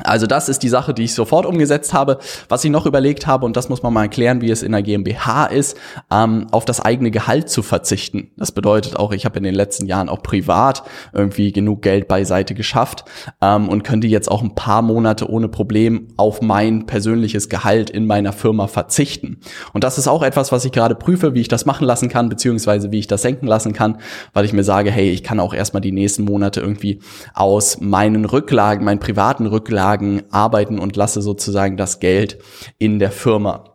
Also 0.02 0.26
das 0.26 0.50
ist 0.50 0.64
die 0.64 0.70
Sache, 0.70 0.92
die 0.96 1.04
ich 1.04 1.14
sofort 1.14 1.46
umgesetzt 1.46 1.94
habe. 1.94 2.18
Was 2.50 2.64
ich 2.64 2.72
noch 2.72 2.88
überlegt 2.88 3.28
habe, 3.28 3.46
und 3.46 3.56
das 3.56 3.70
muss 3.70 3.84
man 3.84 3.94
mal 3.94 4.04
erklären, 4.04 4.42
wie 4.42 4.50
es 4.50 4.64
in 4.64 4.72
der 4.72 4.82
GmbH 4.82 5.46
ist, 5.46 5.78
ähm, 6.12 6.48
auf 6.50 6.66
das 6.66 6.80
eigene 6.80 7.12
Gehalt 7.12 7.48
zu 7.48 7.62
verzichten. 7.62 8.32
Das 8.36 8.52
bedeutet 8.52 8.98
auch, 8.98 9.12
ich 9.12 9.26
habe 9.26 9.38
in 9.38 9.44
den 9.44 9.54
letzten 9.54 9.86
Jahren 9.86 10.10
auch 10.10 10.24
privat 10.24 10.82
irgendwie 11.14 11.52
genug 11.52 11.84
Geld 11.84 12.08
beiseite 12.08 12.56
geschafft 12.56 13.06
ähm, 13.40 13.70
und 13.70 13.84
könnte 13.84 14.08
jetzt 14.08 14.32
auch 14.32 14.42
ein 14.42 14.56
paar 14.56 14.82
Monate 14.82 15.30
ohne 15.30 15.48
Problem 15.48 16.08
auf 16.18 16.42
mein 16.42 16.88
persönliches 16.88 17.48
Gehalt 17.48 17.92
in 17.92 18.08
meiner 18.08 18.34
Firma 18.34 18.66
verzichten. 18.66 19.42
Und 19.74 19.84
das 19.84 20.00
ist 20.00 20.08
auch 20.08 20.24
etwas, 20.24 20.52
was 20.52 20.66
ich 20.66 20.72
gerade 20.72 20.96
prüfe, 20.96 21.36
wie 21.36 21.42
ich 21.42 21.50
das 21.50 21.68
machen 21.68 21.86
lassen 21.86 22.10
kann, 22.10 22.30
beziehungsweise 22.30 22.92
wie 22.92 23.00
ich 23.00 23.08
das 23.08 23.22
senken 23.22 23.46
lassen 23.46 23.74
kann, 23.74 24.00
weil 24.34 24.46
ich 24.46 24.54
mir 24.54 24.64
sage, 24.64 24.90
hey, 24.90 25.12
ich 25.12 25.22
kann 25.22 25.40
auch 25.40 25.54
erstmal 25.54 25.82
die 25.82 25.92
nächsten 25.92 26.24
Monate 26.24 26.62
irgendwie 26.62 27.00
aus 27.36 27.80
meinen 27.80 28.26
Rücklagen, 28.26 28.84
meinen 28.84 29.00
privaten 29.00 29.46
Rücklagen, 29.46 29.83
Anlagen 29.84 30.24
arbeiten 30.32 30.80
und 30.80 30.96
lasse 30.96 31.22
sozusagen 31.22 31.76
das 31.76 32.00
Geld 32.00 32.38
in 32.80 33.00
der 33.00 33.12
Firma. 33.12 33.73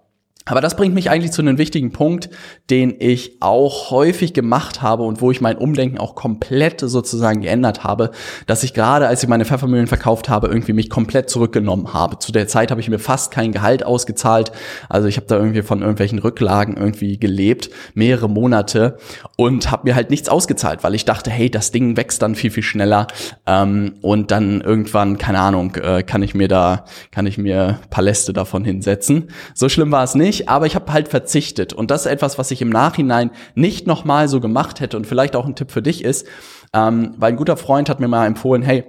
Aber 0.49 0.61
das 0.61 0.77
bringt 0.77 0.95
mich 0.95 1.11
eigentlich 1.11 1.33
zu 1.33 1.43
einem 1.43 1.59
wichtigen 1.59 1.93
Punkt, 1.93 2.31
den 2.71 2.97
ich 2.99 3.37
auch 3.41 3.91
häufig 3.91 4.33
gemacht 4.33 4.83
habe 4.83 5.03
und 5.03 5.21
wo 5.21 5.31
ich 5.31 5.41
mein 5.41 5.59
Umdenken 5.59 5.99
auch 5.99 6.15
komplett 6.15 6.81
sozusagen 6.81 7.43
geändert 7.43 7.85
habe, 7.85 8.11
dass 8.47 8.65
ich 8.65 8.73
gerade, 8.73 9.07
als 9.07 9.23
ich 9.23 9.29
meine 9.29 9.45
Pfeffermühlen 9.45 9.87
verkauft 9.87 10.29
habe, 10.29 10.49
irgendwie 10.49 10.73
mich 10.73 10.89
komplett 10.89 11.29
zurückgenommen 11.29 11.93
habe. 11.93 12.19
Zu 12.19 12.33
der 12.33 12.49
Zeit 12.49 12.71
habe 12.71 12.81
ich 12.81 12.89
mir 12.89 12.99
fast 12.99 13.31
kein 13.31 13.53
Gehalt 13.53 13.85
ausgezahlt. 13.85 14.53
Also 14.89 15.07
ich 15.07 15.17
habe 15.17 15.27
da 15.27 15.37
irgendwie 15.37 15.63
von 15.63 15.81
irgendwelchen 15.81 16.19
Rücklagen 16.19 16.77
irgendwie 16.77 17.19
gelebt, 17.19 17.71
mehrere 17.95 18.29
Monate 18.29 18.97
und 19.37 19.71
habe 19.71 19.89
mir 19.89 19.95
halt 19.95 20.11
nichts 20.11 20.29
ausgezahlt, 20.29 20.83
weil 20.83 20.95
ich 20.95 21.05
dachte, 21.05 21.31
hey, 21.31 21.51
das 21.51 21.73
Ding 21.73 21.97
wächst 21.97 22.23
dann 22.23 22.35
viel, 22.35 22.51
viel 22.51 22.63
schneller 22.63 23.07
ähm, 23.47 23.95
und 24.01 24.31
dann 24.31 24.63
irgendwann, 24.63 25.19
keine 25.19 25.41
Ahnung, 25.41 25.75
äh, 25.77 26.03
kann 26.03 26.23
ich 26.23 26.35
mir 26.35 26.49
da, 26.49 26.85
kann 27.11 27.27
ich 27.27 27.37
mir 27.37 27.79
Paläste 27.91 28.33
davon 28.33 28.65
hinsetzen. 28.65 29.31
So 29.55 29.69
schlimm 29.69 29.93
war 29.93 30.05
es 30.05 30.15
nicht 30.15 30.38
nicht, 30.39 30.49
aber 30.49 30.67
ich 30.67 30.75
habe 30.75 30.93
halt 30.93 31.09
verzichtet. 31.09 31.73
Und 31.73 31.91
das 31.91 32.07
ist 32.07 32.13
etwas, 32.13 32.39
was 32.39 32.51
ich 32.51 32.63
im 32.63 32.71
Nachhinein 32.71 33.31
nicht 33.55 33.87
nochmal 33.87 34.29
so 34.29 34.41
gemacht 34.41 34.81
hätte 34.81 34.97
und 34.97 35.07
vielleicht 35.07 35.37
auch 35.37 35.47
ein 35.47 35.55
Tipp 35.55 35.71
für 35.71 35.83
dich 35.83 36.05
ist, 36.05 36.27
ähm, 36.73 37.15
weil 37.17 37.33
ein 37.33 37.37
guter 37.37 37.57
Freund 37.57 37.89
hat 37.89 38.01
mir 38.01 38.09
mal 38.09 38.27
empfohlen, 38.27 38.63
hey, 38.63 38.85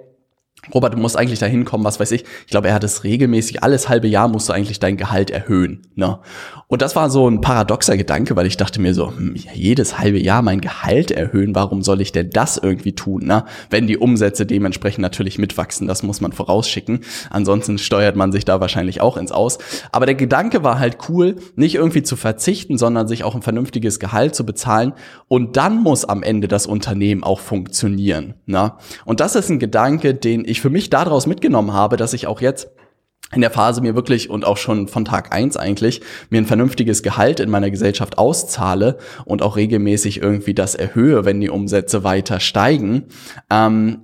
Robert, 0.74 0.94
du 0.94 0.98
musst 0.98 1.18
eigentlich 1.18 1.39
dahin 1.39 1.66
kommen, 1.66 1.84
was 1.84 2.00
weiß 2.00 2.12
ich. 2.12 2.25
Ich 2.46 2.51
glaube, 2.51 2.68
er 2.68 2.74
hat 2.74 2.84
es 2.84 3.04
regelmäßig, 3.04 3.63
alles 3.63 3.89
halbe 3.89 4.08
Jahr 4.08 4.28
musst 4.28 4.50
du 4.50 4.54
eigentlich 4.54 4.80
dein 4.80 4.98
Gehalt 4.98 5.32
erhöhen. 5.32 5.82
Ne? 5.96 6.20
Und 6.68 6.82
das 6.82 6.96
war 6.96 7.10
so 7.10 7.28
ein 7.28 7.42
paradoxer 7.42 7.98
Gedanke, 7.98 8.36
weil 8.36 8.46
ich 8.46 8.58
dachte 8.58 8.80
mir 8.80 8.94
so, 8.94 9.10
hm, 9.10 9.36
jedes 9.54 9.98
halbe 9.98 10.20
Jahr 10.20 10.42
mein 10.42 10.62
Gehalt 10.62 11.12
erhöhen, 11.12 11.56
warum 11.56 11.82
soll 11.82 12.01
ich 12.01 12.12
denn 12.12 12.30
das 12.30 12.58
irgendwie 12.58 12.94
tun? 12.94 13.25
Ne? 13.25 13.46
Wenn 13.70 13.88
die 13.88 13.98
Umsätze 13.98 14.46
dementsprechend 14.46 15.01
natürlich 15.01 15.39
mitwachsen, 15.39 15.88
das 15.88 16.04
muss 16.04 16.22
man 16.22 16.34
vorausschicken. 16.34 17.00
Ansonsten 17.30 17.78
steuert 17.78 18.16
man 18.16 18.32
sich 18.32 18.46
da 18.46 18.60
wahrscheinlich 18.60 19.01
auch 19.01 19.18
ins 19.18 19.32
Aus. 19.32 19.58
Aber 19.92 20.06
der 20.06 20.16
Gedanke 20.16 20.63
war 20.63 20.78
halt 20.78 20.98
cool, 21.10 21.38
nicht 21.56 21.75
irgendwie 21.75 22.04
zu 22.04 22.16
verzichten, 22.16 22.78
sondern 22.78 23.08
sich 23.08 23.24
auch 23.24 23.34
ein 23.34 23.42
vernünftiges 23.42 24.00
Gehalt 24.00 24.36
zu 24.36 24.46
bezahlen. 24.46 24.94
Und 25.28 25.58
dann 25.58 25.82
muss 25.82 26.06
am 26.06 26.22
Ende 26.22 26.48
das 26.48 26.68
Unternehmen 26.68 27.24
auch 27.24 27.39
funktionieren. 27.39 28.36
Ne? 28.46 28.74
Und 29.06 29.22
das 29.22 29.36
ist 29.36 29.50
ein 29.50 29.60
Gedanke, 29.60 30.13
den 30.13 30.46
ich 30.50 30.62
für 30.62 30.70
mich 30.70 30.89
daraus 30.89 31.27
mitgenommen 31.27 31.74
habe, 31.74 31.98
dass 31.98 32.13
ich 32.13 32.27
auch 32.27 32.41
jetzt 32.41 32.70
in 33.32 33.41
der 33.41 33.51
Phase 33.51 33.82
mir 33.82 33.94
wirklich 33.94 34.29
und 34.29 34.44
auch 34.44 34.58
schon 34.58 34.88
von 34.88 35.06
Tag 35.06 35.34
eins 35.34 35.56
eigentlich 35.56 36.01
mir 36.29 36.39
ein 36.39 36.48
vernünftiges 36.48 37.03
Gehalt 37.03 37.39
in 37.39 37.50
meiner 37.50 37.70
Gesellschaft 37.70 38.18
auszahle 38.18 38.98
und 39.25 39.44
auch 39.44 39.56
regelmäßig 39.56 40.22
irgendwie 40.22 40.56
das 40.56 40.74
erhöhe, 40.74 41.25
wenn 41.25 41.39
die 41.39 41.50
Umsätze 41.50 42.03
weiter 42.03 42.39
steigen. 42.39 43.06
Ähm, 43.51 44.00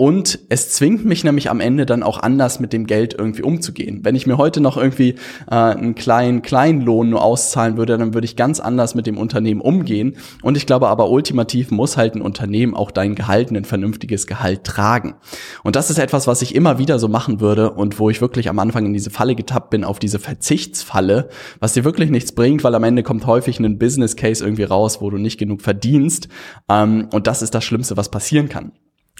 und 0.00 0.38
es 0.48 0.70
zwingt 0.70 1.04
mich 1.04 1.24
nämlich 1.24 1.50
am 1.50 1.60
Ende 1.60 1.84
dann 1.84 2.02
auch 2.02 2.18
anders 2.18 2.58
mit 2.58 2.72
dem 2.72 2.86
Geld 2.86 3.12
irgendwie 3.12 3.42
umzugehen. 3.42 4.00
Wenn 4.02 4.14
ich 4.14 4.26
mir 4.26 4.38
heute 4.38 4.62
noch 4.62 4.78
irgendwie 4.78 5.16
äh, 5.46 5.54
einen 5.54 5.94
kleinen 5.94 6.40
Kleinlohn 6.40 7.10
nur 7.10 7.22
auszahlen 7.22 7.76
würde, 7.76 7.98
dann 7.98 8.14
würde 8.14 8.24
ich 8.24 8.34
ganz 8.34 8.60
anders 8.60 8.94
mit 8.94 9.06
dem 9.06 9.18
Unternehmen 9.18 9.60
umgehen. 9.60 10.16
Und 10.40 10.56
ich 10.56 10.64
glaube 10.64 10.88
aber 10.88 11.10
ultimativ 11.10 11.70
muss 11.70 11.98
halt 11.98 12.14
ein 12.14 12.22
Unternehmen 12.22 12.74
auch 12.74 12.92
dein 12.92 13.14
Gehalt, 13.14 13.50
ein 13.50 13.66
vernünftiges 13.66 14.26
Gehalt 14.26 14.64
tragen. 14.64 15.16
Und 15.64 15.76
das 15.76 15.90
ist 15.90 15.98
etwas, 15.98 16.26
was 16.26 16.40
ich 16.40 16.54
immer 16.54 16.78
wieder 16.78 16.98
so 16.98 17.08
machen 17.08 17.40
würde 17.40 17.70
und 17.70 17.98
wo 17.98 18.08
ich 18.08 18.22
wirklich 18.22 18.48
am 18.48 18.58
Anfang 18.58 18.86
in 18.86 18.94
diese 18.94 19.10
Falle 19.10 19.34
getappt 19.34 19.68
bin, 19.68 19.84
auf 19.84 19.98
diese 19.98 20.18
Verzichtsfalle, 20.18 21.28
was 21.58 21.74
dir 21.74 21.84
wirklich 21.84 22.08
nichts 22.08 22.32
bringt, 22.32 22.64
weil 22.64 22.74
am 22.74 22.84
Ende 22.84 23.02
kommt 23.02 23.26
häufig 23.26 23.60
ein 23.60 23.78
Business 23.78 24.16
Case 24.16 24.42
irgendwie 24.42 24.64
raus, 24.64 25.02
wo 25.02 25.10
du 25.10 25.18
nicht 25.18 25.36
genug 25.36 25.60
verdienst. 25.60 26.28
Ähm, 26.70 27.08
und 27.12 27.26
das 27.26 27.42
ist 27.42 27.54
das 27.54 27.64
Schlimmste, 27.64 27.98
was 27.98 28.10
passieren 28.10 28.48
kann. 28.48 28.72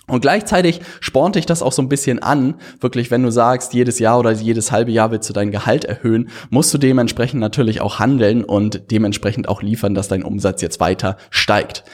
Und 0.07 0.21
gleichzeitig 0.23 0.81
spornt 1.01 1.37
dich 1.37 1.47
das 1.47 1.63
auch 1.63 1.73
so 1.73 1.83
ein 1.83 1.89
bisschen 1.89 2.21
an, 2.21 2.55
wirklich, 2.81 3.11
wenn 3.11 3.23
du 3.23 3.31
sagst, 3.31 3.75
jedes 3.75 3.99
Jahr 3.99 4.19
oder 4.19 4.33
jedes 4.33 4.73
halbe 4.73 4.91
Jahr 4.91 5.11
willst 5.11 5.29
du 5.29 5.33
dein 5.33 5.51
Gehalt 5.51 5.85
erhöhen, 5.85 6.31
musst 6.51 6.75
du 6.75 6.79
dementsprechend 6.79 7.41
natürlich 7.41 7.81
auch 7.81 7.99
handeln 7.99 8.45
und 8.45 8.91
dementsprechend 8.91 9.49
auch 9.49 9.63
liefern, 9.63 9.95
dass 9.95 10.09
dein 10.09 10.25
Umsatz 10.25 10.63
jetzt 10.63 10.81
weiter 10.81 11.17
steigt. 11.31 11.85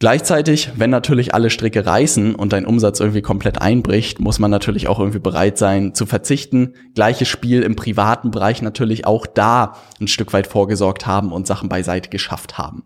Gleichzeitig, 0.00 0.70
wenn 0.76 0.88
natürlich 0.88 1.34
alle 1.34 1.50
Stricke 1.50 1.84
reißen 1.84 2.34
und 2.34 2.54
dein 2.54 2.64
Umsatz 2.64 3.00
irgendwie 3.00 3.20
komplett 3.20 3.60
einbricht, 3.60 4.18
muss 4.18 4.38
man 4.38 4.50
natürlich 4.50 4.88
auch 4.88 4.98
irgendwie 4.98 5.18
bereit 5.18 5.58
sein 5.58 5.92
zu 5.92 6.06
verzichten. 6.06 6.72
Gleiches 6.94 7.28
Spiel 7.28 7.62
im 7.62 7.76
privaten 7.76 8.30
Bereich 8.30 8.62
natürlich 8.62 9.04
auch 9.06 9.26
da 9.26 9.76
ein 10.00 10.08
Stück 10.08 10.32
weit 10.32 10.46
vorgesorgt 10.46 11.06
haben 11.06 11.32
und 11.32 11.46
Sachen 11.46 11.68
beiseite 11.68 12.08
geschafft 12.08 12.56
haben. 12.56 12.84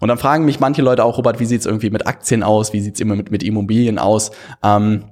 Und 0.00 0.08
dann 0.08 0.18
fragen 0.18 0.44
mich 0.44 0.58
manche 0.58 0.82
Leute 0.82 1.04
auch, 1.04 1.18
Robert, 1.18 1.38
wie 1.38 1.46
sieht's 1.46 1.66
irgendwie 1.66 1.90
mit 1.90 2.08
Aktien 2.08 2.42
aus? 2.42 2.72
Wie 2.72 2.80
sieht's 2.80 2.98
immer 2.98 3.14
mit, 3.14 3.30
mit 3.30 3.44
Immobilien 3.44 4.00
aus? 4.00 4.32
Ähm, 4.64 5.04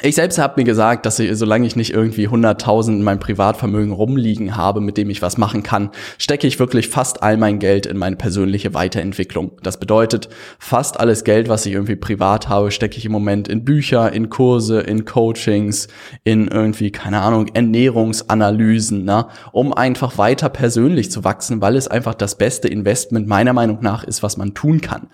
ich 0.00 0.14
selbst 0.14 0.38
habe 0.38 0.58
mir 0.60 0.64
gesagt, 0.64 1.04
dass 1.04 1.18
ich, 1.18 1.36
solange 1.36 1.66
ich 1.66 1.76
nicht 1.76 1.92
irgendwie 1.92 2.26
100.000 2.26 2.88
in 2.88 3.02
meinem 3.02 3.18
Privatvermögen 3.18 3.92
rumliegen 3.92 4.56
habe, 4.56 4.80
mit 4.80 4.96
dem 4.96 5.10
ich 5.10 5.20
was 5.20 5.36
machen 5.36 5.62
kann, 5.62 5.90
stecke 6.16 6.46
ich 6.46 6.58
wirklich 6.58 6.88
fast 6.88 7.22
all 7.22 7.36
mein 7.36 7.58
Geld 7.58 7.84
in 7.84 7.98
meine 7.98 8.16
persönliche 8.16 8.72
Weiterentwicklung. 8.72 9.52
Das 9.62 9.78
bedeutet, 9.78 10.30
fast 10.58 10.98
alles 10.98 11.24
Geld, 11.24 11.50
was 11.50 11.66
ich 11.66 11.74
irgendwie 11.74 11.96
privat 11.96 12.48
habe, 12.48 12.70
stecke 12.70 12.96
ich 12.96 13.04
im 13.04 13.12
Moment 13.12 13.48
in 13.48 13.64
Bücher, 13.64 14.10
in 14.12 14.30
Kurse, 14.30 14.80
in 14.80 15.04
Coachings, 15.04 15.88
in 16.24 16.48
irgendwie, 16.48 16.90
keine 16.90 17.20
Ahnung, 17.20 17.48
Ernährungsanalysen, 17.52 19.04
ne? 19.04 19.26
um 19.52 19.74
einfach 19.74 20.16
weiter 20.16 20.48
persönlich 20.48 21.10
zu 21.10 21.22
wachsen, 21.22 21.60
weil 21.60 21.76
es 21.76 21.86
einfach 21.86 22.14
das 22.14 22.36
beste 22.36 22.66
Investment 22.66 23.28
meiner 23.28 23.52
Meinung 23.52 23.78
nach 23.82 24.04
ist, 24.04 24.22
was 24.22 24.38
man 24.38 24.54
tun 24.54 24.80
kann. 24.80 25.08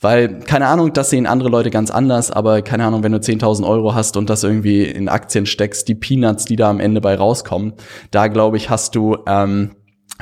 Weil, 0.00 0.40
keine 0.40 0.66
Ahnung, 0.66 0.92
das 0.92 1.10
sehen 1.10 1.26
andere 1.26 1.48
Leute 1.48 1.70
ganz 1.70 1.90
anders, 1.90 2.30
aber 2.30 2.62
keine 2.62 2.84
Ahnung, 2.84 3.02
wenn 3.02 3.12
du 3.12 3.18
10.000 3.18 3.66
Euro 3.66 3.94
hast 3.94 4.16
und 4.16 4.30
das 4.30 4.44
irgendwie 4.44 4.84
in 4.84 5.08
Aktien 5.08 5.46
steckst, 5.46 5.88
die 5.88 5.94
Peanuts, 5.94 6.44
die 6.44 6.56
da 6.56 6.70
am 6.70 6.80
Ende 6.80 7.00
bei 7.00 7.14
rauskommen, 7.14 7.74
da 8.10 8.28
glaube 8.28 8.56
ich, 8.56 8.70
hast 8.70 8.94
du, 8.94 9.16
ähm, 9.26 9.72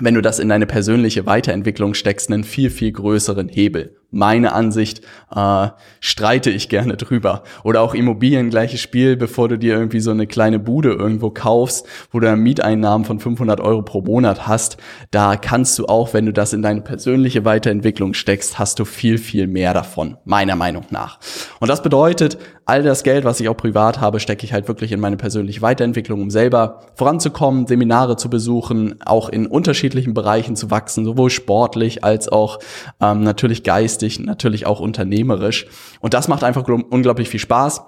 wenn 0.01 0.15
du 0.15 0.23
das 0.23 0.39
in 0.39 0.49
deine 0.49 0.67
persönliche 0.67 1.27
Weiterentwicklung 1.27 1.95
steckst, 1.95 2.31
einen 2.31 2.45
viel, 2.45 2.71
viel 2.71 2.93
größeren 2.93 3.49
Hebel 3.49 3.97
meine 4.15 4.53
Ansicht, 4.53 5.03
äh, 5.35 5.69
streite 6.01 6.51
ich 6.51 6.69
gerne 6.69 6.97
drüber. 6.97 7.43
Oder 7.63 7.81
auch 7.81 7.95
Immobilien, 7.95 8.51
gleiches 8.51 8.81
Spiel, 8.81 9.17
bevor 9.17 9.49
du 9.49 9.59
dir 9.59 9.75
irgendwie 9.75 10.01
so 10.01 10.11
eine 10.11 10.27
kleine 10.27 10.59
Bude 10.59 10.93
irgendwo 10.93 11.31
kaufst, 11.31 11.87
wo 12.11 12.21
du 12.21 12.35
Mieteinnahmen 12.37 13.05
von 13.05 13.21
500 13.21 13.61
Euro 13.61 13.83
pro 13.83 14.01
Monat 14.01 14.47
hast, 14.47 14.77
da 15.11 15.37
kannst 15.37 15.79
du 15.79 15.87
auch, 15.87 16.15
wenn 16.15 16.27
du 16.27 16.33
das 16.33 16.53
in 16.53 16.63
deine 16.63 16.81
persönliche 16.81 17.45
Weiterentwicklung 17.45 18.15
steckst, 18.15 18.59
hast 18.59 18.79
du 18.79 18.85
viel, 18.85 19.19
viel 19.19 19.47
mehr 19.47 19.75
davon, 19.75 20.17
meiner 20.25 20.57
Meinung 20.57 20.85
nach. 20.91 21.19
Und 21.61 21.69
das 21.69 21.83
bedeutet, 21.83 22.39
all 22.67 22.83
das 22.83 23.03
Geld, 23.03 23.25
was 23.25 23.41
ich 23.41 23.49
auch 23.49 23.57
privat 23.57 24.01
habe, 24.01 24.21
stecke 24.21 24.45
ich 24.45 24.53
halt 24.53 24.69
wirklich 24.69 24.93
in 24.93 25.01
meine 25.01 25.17
persönliche 25.17 25.61
Weiterentwicklung, 25.63 26.23
um 26.23 26.31
selber 26.31 26.81
voranzukommen, 26.95 27.67
Seminare 27.67 28.17
zu 28.17 28.31
besuchen, 28.31 28.97
auch 29.05 29.29
in 29.29 29.47
unterschiedlichen 29.47 30.15
Bereichen 30.15 30.57
zu 30.57 30.71
wachsen, 30.71 31.05
sowohl 31.05 31.31
sportlich 31.31 32.05
als 32.05 32.29
auch 32.29 32.59
ähm, 33.01 33.23
natürlich 33.23 33.65
geistig 33.65 34.04
langfristig, 34.05 34.27
natürlich 34.27 34.67
auch 34.67 34.81
unternehmerisch. 34.81 35.67
Und 36.01 36.15
das 36.15 36.29
macht 36.29 36.45
einfach 36.45 36.67
unglaublich 36.67 37.29
viel 37.29 37.41
Spaß. 37.41 37.83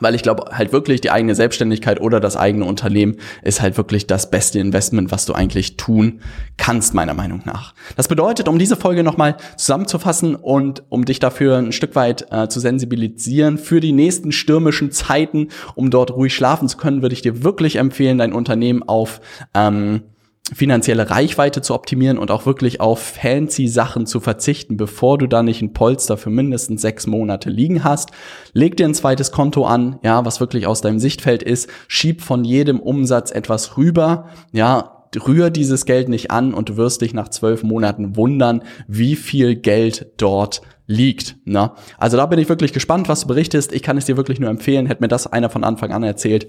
Weil 0.00 0.16
ich 0.16 0.24
glaube 0.24 0.46
halt 0.50 0.72
wirklich, 0.72 1.02
die 1.02 1.12
eigene 1.12 1.36
Selbstständigkeit 1.36 2.00
oder 2.00 2.18
das 2.18 2.36
eigene 2.36 2.64
Unternehmen 2.64 3.14
ist 3.42 3.62
halt 3.62 3.76
wirklich 3.76 4.08
das 4.08 4.28
beste 4.28 4.58
Investment, 4.58 5.12
was 5.12 5.24
du 5.24 5.34
eigentlich 5.34 5.76
tun 5.76 6.20
kannst, 6.56 6.94
meiner 6.94 7.14
Meinung 7.14 7.42
nach. 7.44 7.74
Das 7.94 8.08
bedeutet, 8.08 8.48
um 8.48 8.58
diese 8.58 8.74
Folge 8.74 9.04
nochmal 9.04 9.36
zusammenzufassen 9.56 10.34
und 10.34 10.82
um 10.88 11.04
dich 11.04 11.20
dafür 11.20 11.58
ein 11.58 11.70
Stück 11.70 11.94
weit 11.94 12.26
äh, 12.32 12.48
zu 12.48 12.58
sensibilisieren 12.58 13.56
für 13.56 13.78
die 13.78 13.92
nächsten 13.92 14.32
stürmischen 14.32 14.90
Zeiten, 14.90 15.50
um 15.76 15.90
dort 15.90 16.10
ruhig 16.10 16.34
schlafen 16.34 16.68
zu 16.68 16.76
können, 16.76 17.00
würde 17.02 17.14
ich 17.14 17.22
dir 17.22 17.44
wirklich 17.44 17.76
empfehlen, 17.76 18.18
dein 18.18 18.32
Unternehmen 18.32 18.82
auf 18.82 19.20
ähm, 19.54 20.02
finanzielle 20.52 21.08
Reichweite 21.08 21.62
zu 21.62 21.74
optimieren 21.74 22.18
und 22.18 22.30
auch 22.30 22.44
wirklich 22.44 22.80
auf 22.80 23.00
fancy 23.00 23.66
Sachen 23.66 24.06
zu 24.06 24.20
verzichten, 24.20 24.76
bevor 24.76 25.16
du 25.16 25.26
da 25.26 25.42
nicht 25.42 25.62
ein 25.62 25.72
Polster 25.72 26.16
für 26.18 26.30
mindestens 26.30 26.82
sechs 26.82 27.06
Monate 27.06 27.48
liegen 27.48 27.82
hast. 27.82 28.10
Leg 28.52 28.76
dir 28.76 28.86
ein 28.86 28.94
zweites 28.94 29.32
Konto 29.32 29.64
an, 29.64 29.98
ja, 30.02 30.24
was 30.24 30.40
wirklich 30.40 30.66
aus 30.66 30.82
deinem 30.82 30.98
Sichtfeld 30.98 31.42
ist. 31.42 31.70
Schieb 31.88 32.20
von 32.20 32.44
jedem 32.44 32.78
Umsatz 32.78 33.30
etwas 33.30 33.78
rüber, 33.78 34.28
ja, 34.52 35.06
rühr 35.16 35.50
dieses 35.50 35.86
Geld 35.86 36.08
nicht 36.08 36.30
an 36.30 36.52
und 36.52 36.68
du 36.68 36.76
wirst 36.76 37.00
dich 37.00 37.14
nach 37.14 37.28
zwölf 37.28 37.62
Monaten 37.62 38.16
wundern, 38.16 38.62
wie 38.86 39.16
viel 39.16 39.56
Geld 39.56 40.12
dort 40.18 40.60
liegt. 40.86 41.36
Ne? 41.44 41.72
Also 41.98 42.16
da 42.16 42.26
bin 42.26 42.38
ich 42.38 42.48
wirklich 42.48 42.72
gespannt, 42.72 43.08
was 43.08 43.22
du 43.22 43.28
berichtest. 43.28 43.72
Ich 43.72 43.82
kann 43.82 43.96
es 43.96 44.04
dir 44.04 44.16
wirklich 44.16 44.40
nur 44.40 44.50
empfehlen. 44.50 44.86
Hätte 44.86 45.02
mir 45.02 45.08
das 45.08 45.26
einer 45.26 45.50
von 45.50 45.64
Anfang 45.64 45.92
an 45.92 46.02
erzählt, 46.02 46.48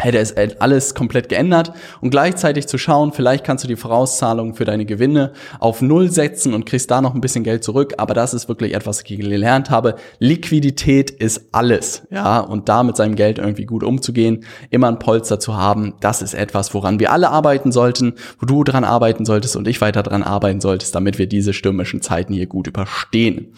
hätte 0.00 0.18
es 0.18 0.34
alles 0.60 0.94
komplett 0.94 1.28
geändert 1.28 1.72
und 2.00 2.10
gleichzeitig 2.10 2.66
zu 2.66 2.78
schauen, 2.78 3.12
vielleicht 3.12 3.44
kannst 3.44 3.64
du 3.64 3.68
die 3.68 3.76
Vorauszahlungen 3.76 4.54
für 4.54 4.64
deine 4.64 4.86
Gewinne 4.86 5.32
auf 5.58 5.82
Null 5.82 6.10
setzen 6.10 6.54
und 6.54 6.66
kriegst 6.66 6.90
da 6.90 7.00
noch 7.00 7.14
ein 7.14 7.20
bisschen 7.20 7.44
Geld 7.44 7.62
zurück, 7.64 7.94
aber 7.98 8.14
das 8.14 8.34
ist 8.34 8.48
wirklich 8.48 8.74
etwas, 8.74 8.90
was 8.90 9.04
ich 9.08 9.18
gelernt 9.18 9.70
habe. 9.70 9.94
Liquidität 10.18 11.10
ist 11.10 11.48
alles, 11.52 12.06
ja, 12.10 12.40
und 12.40 12.68
da 12.68 12.82
mit 12.82 12.96
seinem 12.96 13.14
Geld 13.14 13.38
irgendwie 13.38 13.66
gut 13.66 13.84
umzugehen, 13.84 14.44
immer 14.70 14.88
ein 14.88 14.98
Polster 14.98 15.38
zu 15.38 15.56
haben, 15.56 15.94
das 16.00 16.22
ist 16.22 16.34
etwas, 16.34 16.74
woran 16.74 16.98
wir 16.98 17.12
alle 17.12 17.30
arbeiten 17.30 17.70
sollten, 17.70 18.14
wo 18.40 18.46
du 18.46 18.64
dran 18.64 18.84
arbeiten 18.84 19.24
solltest 19.24 19.56
und 19.56 19.68
ich 19.68 19.80
weiter 19.80 20.02
dran 20.02 20.22
arbeiten 20.22 20.60
solltest, 20.60 20.94
damit 20.94 21.18
wir 21.18 21.26
diese 21.26 21.52
stürmischen 21.52 22.02
Zeiten 22.02 22.32
hier 22.32 22.46
gut 22.46 22.66
überstehen. 22.66 23.52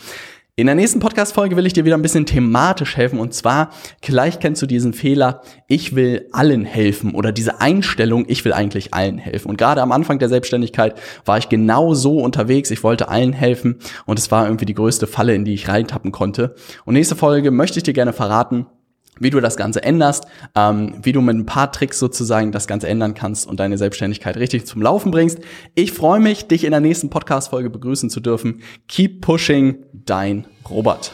In 0.55 0.67
der 0.67 0.75
nächsten 0.75 1.01
Podcast-Folge 1.01 1.57
will 1.57 1.65
ich 1.65 1.73
dir 1.73 1.87
wieder 1.87 1.97
ein 1.97 2.03
bisschen 2.03 2.27
thematisch 2.27 2.99
helfen 2.99 3.19
und 3.19 3.33
zwar, 3.33 3.71
vielleicht 4.03 4.39
kennst 4.39 4.61
du 4.61 4.67
diesen 4.67 4.93
Fehler, 4.93 5.41
ich 5.67 5.95
will 5.95 6.29
allen 6.31 6.67
helfen 6.67 7.15
oder 7.15 7.33
diese 7.33 7.63
Einstellung, 7.63 8.27
ich 8.29 8.45
will 8.45 8.53
eigentlich 8.53 8.93
allen 8.93 9.17
helfen. 9.17 9.49
Und 9.49 9.57
gerade 9.57 9.81
am 9.81 9.93
Anfang 9.93 10.19
der 10.19 10.29
Selbstständigkeit 10.29 11.01
war 11.25 11.39
ich 11.39 11.49
genau 11.49 11.95
so 11.95 12.19
unterwegs, 12.19 12.71
ich 12.71 12.85
wollte 12.85 13.09
allen 13.09 13.33
helfen 13.33 13.79
und 14.05 14.19
es 14.19 14.31
war 14.31 14.45
irgendwie 14.45 14.67
die 14.67 14.75
größte 14.75 15.07
Falle, 15.07 15.35
in 15.35 15.47
die 15.47 15.55
ich 15.55 15.69
reintappen 15.69 16.13
konnte. 16.13 16.55
Und 16.85 16.93
nächste 16.93 17.17
Folge 17.17 17.51
möchte 17.51 17.79
ich 17.79 17.85
dir 17.85 17.95
gerne 17.95 18.13
verraten, 18.13 18.67
wie 19.23 19.31
du 19.31 19.41
das 19.41 19.57
Ganze 19.57 19.83
änderst, 19.83 20.27
ähm, 20.55 20.95
wie 21.03 21.13
du 21.13 21.21
mit 21.21 21.37
ein 21.37 21.47
paar 21.47 21.73
Tricks 21.73 21.99
sozusagen 21.99 22.53
das 22.53 22.67
Ganze 22.67 22.89
ändern 22.89 23.15
kannst 23.15 23.47
und 23.47 23.61
deine 23.61 23.79
Selbstständigkeit 23.79 24.37
richtig 24.37 24.67
zum 24.67 24.83
Laufen 24.83 25.11
bringst. 25.11 25.39
Ich 25.75 25.93
freue 25.93 26.21
mich, 26.21 26.49
dich 26.49 26.65
in 26.65 26.73
der 26.73 26.81
nächsten 26.81 27.11
Podcast-Folge 27.11 27.71
begrüßen 27.71 28.11
zu 28.11 28.21
dürfen. 28.21 28.63
Keep 28.89 29.21
pushing, 29.21 29.77
dein 29.93 30.47
Robert. 30.69 31.13